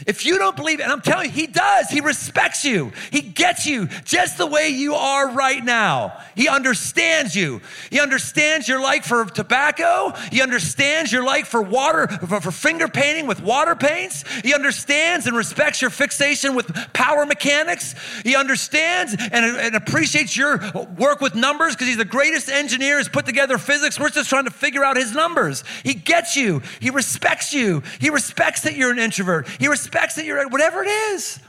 If 0.07 0.25
you 0.25 0.39
don't 0.39 0.57
believe 0.57 0.81
it, 0.81 0.85
and 0.85 0.93
I'm 0.93 1.01
telling 1.01 1.27
you, 1.27 1.33
he 1.33 1.47
does. 1.47 1.89
He 1.91 2.01
respects 2.01 2.65
you. 2.65 2.93
He 3.11 3.21
gets 3.21 3.67
you 3.67 3.87
just 4.05 4.39
the 4.39 4.47
way 4.47 4.69
you 4.69 4.95
are 4.95 5.31
right 5.31 5.63
now. 5.63 6.19
He 6.35 6.49
understands 6.49 7.37
you. 7.37 7.61
He 7.91 8.01
understands 8.01 8.67
your 8.67 8.81
like 8.81 9.05
for 9.05 9.25
tobacco. 9.27 10.13
He 10.31 10.41
understands 10.41 11.13
your 11.13 11.25
like 11.25 11.47
for 11.47 11.61
water, 11.61 12.09
for, 12.09 12.41
for 12.41 12.51
finger 12.51 12.89
painting 12.89 13.27
with 13.27 13.43
water 13.43 13.75
paints. 13.75 14.25
He 14.41 14.55
understands 14.55 15.27
and 15.27 15.37
respects 15.37 15.83
your 15.83 15.91
fixation 15.91 16.55
with 16.55 16.73
power 16.93 17.27
mechanics. 17.27 17.95
He 18.25 18.37
understands 18.37 19.15
and, 19.15 19.45
and 19.45 19.75
appreciates 19.75 20.37
your 20.37 20.61
work 20.97 21.21
with 21.21 21.35
numbers 21.35 21.75
because 21.75 21.89
he's 21.89 21.97
the 21.97 22.05
greatest 22.05 22.49
engineer 22.49 22.99
who's 22.99 23.09
put 23.09 23.27
together 23.27 23.59
physics. 23.59 24.01
We're 24.01 24.09
just 24.09 24.31
trying 24.31 24.45
to 24.45 24.51
figure 24.51 24.85
out 24.85 24.97
his 24.97 25.13
numbers. 25.13 25.63
He 25.85 25.95
gets 25.95 26.37
you. 26.37 26.63
He 26.81 26.91
respects 26.91 27.53
you. 27.53 27.83
He 28.01 28.09
respects 28.09 28.63
that 28.63 28.77
you're 28.77 28.91
an 28.91 28.99
introvert. 28.99 29.47
He 29.59 29.69
respects 29.69 29.90
respects 29.91 30.15
that 30.15 30.25
you're, 30.25 30.39
at 30.39 30.53
whatever 30.53 30.85
it 30.85 30.89
is. 30.89 31.41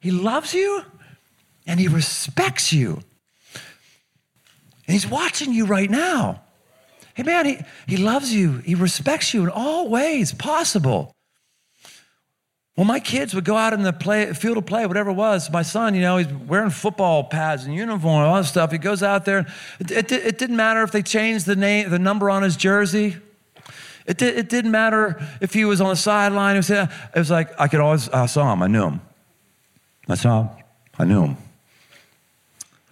He 0.00 0.12
loves 0.12 0.54
you 0.54 0.82
and 1.66 1.80
he 1.80 1.88
respects 1.88 2.72
you. 2.72 3.00
And 4.86 4.92
he's 4.92 5.06
watching 5.06 5.52
you 5.52 5.66
right 5.66 5.90
now. 5.90 6.42
Hey, 7.14 7.24
man, 7.24 7.46
he, 7.46 7.58
he 7.88 7.96
loves 7.96 8.32
you. 8.32 8.58
He 8.58 8.76
respects 8.76 9.34
you 9.34 9.42
in 9.42 9.48
all 9.48 9.88
ways 9.88 10.32
possible. 10.32 11.12
Well, 12.76 12.84
my 12.84 13.00
kids 13.00 13.34
would 13.34 13.44
go 13.44 13.56
out 13.56 13.72
in 13.72 13.82
the 13.82 13.92
play, 13.92 14.32
field 14.32 14.58
of 14.58 14.66
play, 14.66 14.86
whatever 14.86 15.10
it 15.10 15.14
was. 15.14 15.50
My 15.50 15.62
son, 15.62 15.94
you 15.94 16.02
know, 16.02 16.18
he's 16.18 16.28
wearing 16.28 16.70
football 16.70 17.24
pads 17.24 17.64
and 17.64 17.74
uniform, 17.74 18.24
all 18.24 18.36
that 18.36 18.44
stuff. 18.44 18.70
He 18.70 18.78
goes 18.78 19.02
out 19.02 19.24
there. 19.24 19.46
It, 19.80 19.90
it, 19.90 20.12
it 20.12 20.38
didn't 20.38 20.56
matter 20.56 20.82
if 20.82 20.92
they 20.92 21.02
changed 21.02 21.46
the 21.46 21.56
name, 21.56 21.90
the 21.90 21.98
number 21.98 22.30
on 22.30 22.42
his 22.42 22.56
jersey. 22.56 23.16
It, 24.06 24.18
did, 24.18 24.36
it 24.36 24.48
didn't 24.48 24.70
matter 24.70 25.26
if 25.40 25.54
he 25.54 25.64
was 25.64 25.80
on 25.80 25.88
the 25.88 25.96
sideline. 25.96 26.56
It 26.56 26.58
was, 26.58 26.70
it 26.70 26.88
was 27.14 27.30
like 27.30 27.58
I 27.58 27.68
could 27.68 27.80
always, 27.80 28.08
I 28.10 28.26
saw 28.26 28.52
him, 28.52 28.62
I 28.62 28.66
knew 28.66 28.84
him. 28.84 29.00
I 30.08 30.14
saw 30.14 30.42
him, 30.42 30.50
I 30.98 31.04
knew 31.04 31.22
him. 31.22 31.36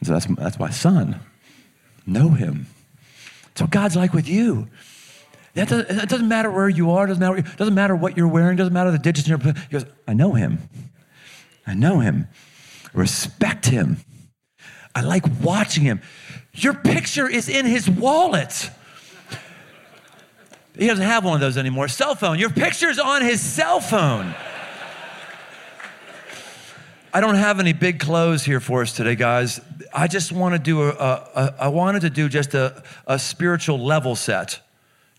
So 0.03 0.13
that's, 0.13 0.27
that's 0.27 0.59
my 0.59 0.71
son. 0.71 1.21
Know 2.07 2.31
him. 2.31 2.67
What 3.59 3.71
God's 3.71 3.95
like 3.95 4.13
with 4.13 4.29
you. 4.29 4.69
That 5.55 5.69
doesn't, 5.69 5.99
it 5.99 6.09
doesn't 6.09 6.29
matter 6.29 6.51
where 6.51 6.69
you 6.69 6.91
are, 6.93 7.07
doesn't 7.07 7.21
matter, 7.21 7.43
doesn't 7.57 7.75
matter 7.75 7.95
what 7.95 8.17
you're 8.17 8.27
wearing, 8.27 8.57
doesn't 8.57 8.73
matter 8.73 8.91
the 8.91 8.99
digits 8.99 9.29
in 9.29 9.39
your. 9.39 9.55
He 9.55 9.69
goes, 9.71 9.85
I 10.09 10.15
know 10.15 10.33
him. 10.33 10.59
I 11.67 11.75
know 11.75 12.01
him. 12.01 12.27
Respect 12.95 13.67
him. 13.67 13.99
I 14.95 15.03
like 15.03 15.25
watching 15.43 15.85
him. 15.85 16.01
Your 16.55 16.75
picture 16.75 17.29
is 17.29 17.49
in 17.49 17.67
his 17.67 17.89
wallet. 17.89 18.71
He 20.77 20.87
doesn't 20.87 21.05
have 21.05 21.25
one 21.25 21.35
of 21.35 21.41
those 21.41 21.59
anymore. 21.59 21.89
Cell 21.89 22.15
phone. 22.15 22.39
Your 22.39 22.51
picture's 22.51 22.99
on 22.99 23.23
his 23.23 23.41
cell 23.41 23.81
phone. 23.81 24.35
I 27.15 27.21
don't 27.21 27.35
have 27.35 27.61
any 27.61 27.75
big 27.75 28.01
clothes 28.01 28.43
here 28.43 28.59
for 28.59 28.83
us 28.83 28.95
today, 28.95 29.15
guys. 29.15 29.61
I 29.93 30.09
just 30.09 30.33
want 30.33 30.55
to 30.55 30.59
do 30.59 30.83
a, 30.83 30.89
a, 30.89 31.31
a 31.35 31.55
I 31.61 31.69
wanted 31.69 32.01
to 32.01 32.11
do 32.11 32.29
just 32.29 32.55
a, 32.55 32.83
a 33.07 33.19
spiritual 33.19 33.79
level 33.79 34.17
set 34.17 34.61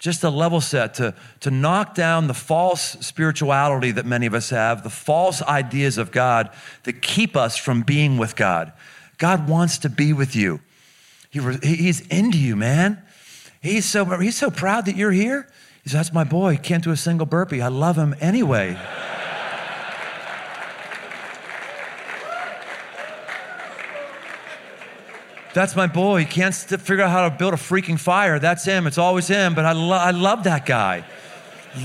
just 0.04 0.22
a 0.26 0.30
level 0.30 0.60
set 0.60 0.96
to, 0.96 1.16
to 1.40 1.50
knock 1.50 1.96
down 1.96 2.28
the 2.28 2.34
false 2.34 2.82
spirituality 3.00 3.90
that 3.90 4.06
many 4.06 4.26
of 4.26 4.34
us 4.34 4.50
have, 4.50 4.84
the 4.84 4.90
false 4.90 5.42
ideas 5.44 5.98
of 5.98 6.12
God 6.12 6.50
that 6.84 7.02
keep 7.02 7.38
us 7.38 7.56
from 7.56 7.84
being 7.84 8.18
with 8.18 8.36
God. 8.36 8.74
God 9.18 9.48
wants 9.48 9.78
to 9.78 9.90
be 9.90 10.12
with 10.12 10.36
you. 10.36 10.60
He, 11.30 11.40
he's 11.64 12.02
into 12.08 12.38
you, 12.38 12.58
man. 12.58 13.02
He's 13.64 13.86
so, 13.86 14.04
he's 14.20 14.36
so 14.36 14.52
proud 14.52 14.88
that 14.88 14.98
you're 14.98 15.14
here. 15.14 15.48
He 15.84 15.90
says, 15.90 16.00
That's 16.00 16.14
my 16.14 16.26
boy. 16.26 16.52
He 16.52 16.58
can't 16.58 16.84
do 16.84 16.92
a 16.92 16.98
single 16.98 17.26
burpee. 17.26 17.62
I 17.62 17.70
love 17.70 17.96
him 17.96 18.14
anyway. 18.20 18.78
That's 25.54 25.76
my 25.78 25.88
boy. 25.88 26.22
He 26.22 26.26
can't 26.26 26.54
st- 26.54 26.82
figure 26.82 27.06
out 27.06 27.12
how 27.12 27.30
to 27.30 27.36
build 27.36 27.54
a 27.54 27.58
freaking 27.58 27.98
fire. 27.98 28.38
That's 28.38 28.66
him. 28.66 28.86
It's 28.86 28.98
always 28.98 29.28
him. 29.28 29.56
But 29.56 29.66
I, 29.66 29.72
lo- 29.72 29.92
I 29.96 30.12
love 30.12 30.44
that 30.44 30.66
guy. 30.66 31.06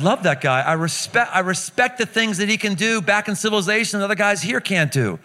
Love 0.01 0.25
that 0.25 0.41
guy. 0.41 0.62
I 0.62 0.73
respect, 0.73 1.31
I 1.33 1.41
respect 1.41 1.99
the 1.99 2.07
things 2.07 2.38
that 2.38 2.49
he 2.49 2.57
can 2.57 2.75
do 2.75 3.01
back 3.01 3.29
in 3.29 3.37
civilization 3.37 4.01
that 4.01 4.05
other 4.07 4.17
guys 4.17 4.43
here 4.43 4.61
can't 4.61 4.91
do. 4.91 5.19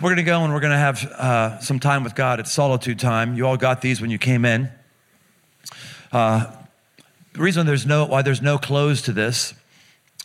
We're 0.00 0.10
going 0.10 0.16
to 0.16 0.22
go 0.22 0.44
and 0.44 0.52
we're 0.52 0.60
going 0.60 0.72
to 0.72 0.78
have 0.78 1.04
uh, 1.04 1.60
some 1.60 1.80
time 1.80 2.04
with 2.04 2.14
God. 2.14 2.40
It's 2.40 2.52
solitude 2.52 2.98
time. 2.98 3.36
You 3.36 3.46
all 3.46 3.56
got 3.56 3.80
these 3.80 4.02
when 4.02 4.10
you 4.10 4.18
came 4.18 4.44
in. 4.44 4.70
Uh, 6.12 6.46
the 7.32 7.40
reason 7.40 7.66
there's 7.66 7.86
no, 7.86 8.04
why 8.04 8.22
there's 8.22 8.42
no 8.42 8.58
close 8.58 9.02
to 9.02 9.12
this, 9.12 9.54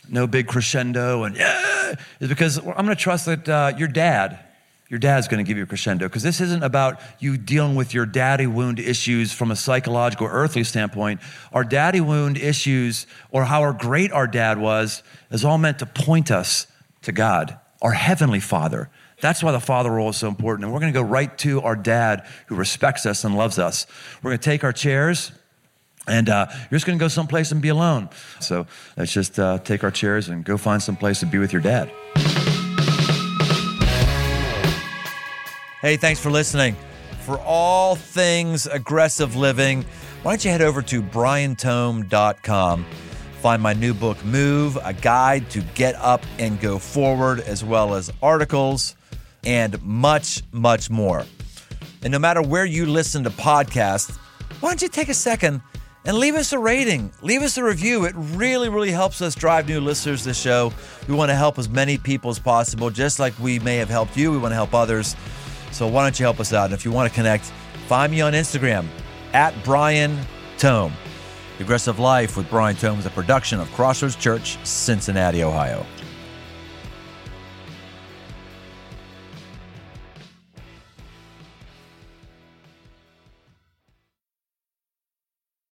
no 0.08 0.26
big 0.26 0.46
crescendo, 0.46 1.24
and 1.24 1.36
yeah, 1.36 1.94
is 2.20 2.28
because 2.28 2.58
I'm 2.58 2.64
going 2.64 2.88
to 2.88 2.94
trust 2.96 3.26
that 3.26 3.48
uh, 3.48 3.72
your 3.76 3.88
dad 3.88 4.38
your 4.88 4.98
dad's 4.98 5.28
going 5.28 5.44
to 5.44 5.48
give 5.48 5.56
you 5.56 5.64
a 5.64 5.66
crescendo 5.66 6.06
because 6.06 6.22
this 6.22 6.40
isn't 6.40 6.62
about 6.62 7.00
you 7.18 7.36
dealing 7.36 7.74
with 7.74 7.94
your 7.94 8.06
daddy 8.06 8.46
wound 8.46 8.78
issues 8.78 9.32
from 9.32 9.50
a 9.50 9.56
psychological 9.56 10.28
earthly 10.30 10.62
standpoint. 10.62 11.20
Our 11.52 11.64
daddy 11.64 12.00
wound 12.00 12.36
issues 12.36 13.06
or 13.30 13.44
how 13.44 13.72
great 13.72 14.12
our 14.12 14.26
dad 14.26 14.58
was 14.58 15.02
is 15.30 15.44
all 15.44 15.58
meant 15.58 15.78
to 15.78 15.86
point 15.86 16.30
us 16.30 16.66
to 17.02 17.12
god 17.12 17.58
our 17.82 17.92
heavenly 17.92 18.40
father. 18.40 18.88
That's 19.20 19.42
why 19.42 19.52
the 19.52 19.60
father 19.60 19.90
role 19.90 20.10
is 20.10 20.16
so 20.16 20.28
important. 20.28 20.64
And 20.64 20.72
we're 20.72 20.80
going 20.80 20.92
to 20.92 20.98
go 20.98 21.04
right 21.04 21.36
to 21.38 21.60
our 21.62 21.76
dad 21.76 22.26
who 22.46 22.54
respects 22.54 23.04
us 23.04 23.24
and 23.24 23.36
loves 23.36 23.58
us. 23.58 23.86
We're 24.22 24.30
going 24.30 24.38
to 24.38 24.44
take 24.44 24.64
our 24.64 24.72
chairs 24.72 25.32
and 26.06 26.28
uh, 26.28 26.46
you're 26.50 26.76
just 26.76 26.86
going 26.86 26.98
to 26.98 27.02
go 27.02 27.08
someplace 27.08 27.52
and 27.52 27.60
be 27.62 27.68
alone 27.68 28.08
so 28.40 28.66
let's 28.96 29.12
just 29.12 29.38
uh, 29.38 29.58
take 29.58 29.84
our 29.84 29.90
chairs 29.90 30.28
and 30.28 30.44
go 30.44 30.56
find 30.56 30.82
someplace 30.82 31.20
to 31.20 31.26
be 31.26 31.38
with 31.38 31.52
your 31.52 31.62
dad 31.62 31.90
Hey, 35.84 35.98
thanks 35.98 36.18
for 36.18 36.30
listening. 36.30 36.76
For 37.26 37.38
all 37.40 37.94
things 37.94 38.64
aggressive 38.66 39.36
living, 39.36 39.84
why 40.22 40.32
don't 40.32 40.42
you 40.42 40.50
head 40.50 40.62
over 40.62 40.80
to 40.80 41.02
briantome.com? 41.02 42.86
Find 43.42 43.62
my 43.62 43.74
new 43.74 43.92
book, 43.92 44.24
Move, 44.24 44.78
a 44.82 44.94
guide 44.94 45.50
to 45.50 45.60
get 45.74 45.94
up 45.96 46.22
and 46.38 46.58
go 46.58 46.78
forward, 46.78 47.40
as 47.40 47.62
well 47.62 47.94
as 47.94 48.10
articles 48.22 48.96
and 49.44 49.78
much, 49.82 50.42
much 50.52 50.88
more. 50.88 51.26
And 52.02 52.10
no 52.10 52.18
matter 52.18 52.40
where 52.40 52.64
you 52.64 52.86
listen 52.86 53.22
to 53.24 53.30
podcasts, 53.30 54.16
why 54.60 54.70
don't 54.70 54.80
you 54.80 54.88
take 54.88 55.10
a 55.10 55.14
second 55.14 55.60
and 56.04 56.16
leave 56.18 56.34
us 56.34 56.52
a 56.52 56.58
rating, 56.58 57.10
leave 57.22 57.42
us 57.42 57.56
a 57.56 57.64
review. 57.64 58.04
It 58.04 58.14
really, 58.16 58.68
really 58.68 58.90
helps 58.90 59.22
us 59.22 59.34
drive 59.34 59.68
new 59.68 59.80
listeners 59.80 60.22
to 60.22 60.28
the 60.28 60.34
show. 60.34 60.72
We 61.08 61.14
want 61.14 61.30
to 61.30 61.34
help 61.34 61.58
as 61.58 61.68
many 61.68 61.98
people 61.98 62.30
as 62.30 62.38
possible, 62.38 62.90
just 62.90 63.18
like 63.18 63.38
we 63.38 63.58
may 63.58 63.76
have 63.76 63.88
helped 63.88 64.16
you. 64.16 64.30
We 64.30 64.38
want 64.38 64.52
to 64.52 64.56
help 64.56 64.74
others. 64.74 65.16
So 65.72 65.86
why 65.88 66.02
don't 66.02 66.18
you 66.18 66.24
help 66.24 66.40
us 66.40 66.52
out? 66.52 66.66
And 66.66 66.74
if 66.74 66.84
you 66.84 66.92
want 66.92 67.10
to 67.10 67.14
connect, 67.14 67.46
find 67.88 68.12
me 68.12 68.20
on 68.20 68.32
Instagram 68.32 68.86
at 69.32 69.54
Brian 69.64 70.18
Tome. 70.58 70.92
The 71.58 71.64
Aggressive 71.64 71.98
Life 71.98 72.36
with 72.36 72.50
Brian 72.50 72.76
Tome 72.76 72.98
is 72.98 73.06
a 73.06 73.10
production 73.10 73.60
of 73.60 73.70
Crossroads 73.72 74.16
Church, 74.16 74.58
Cincinnati, 74.64 75.42
Ohio. 75.42 75.86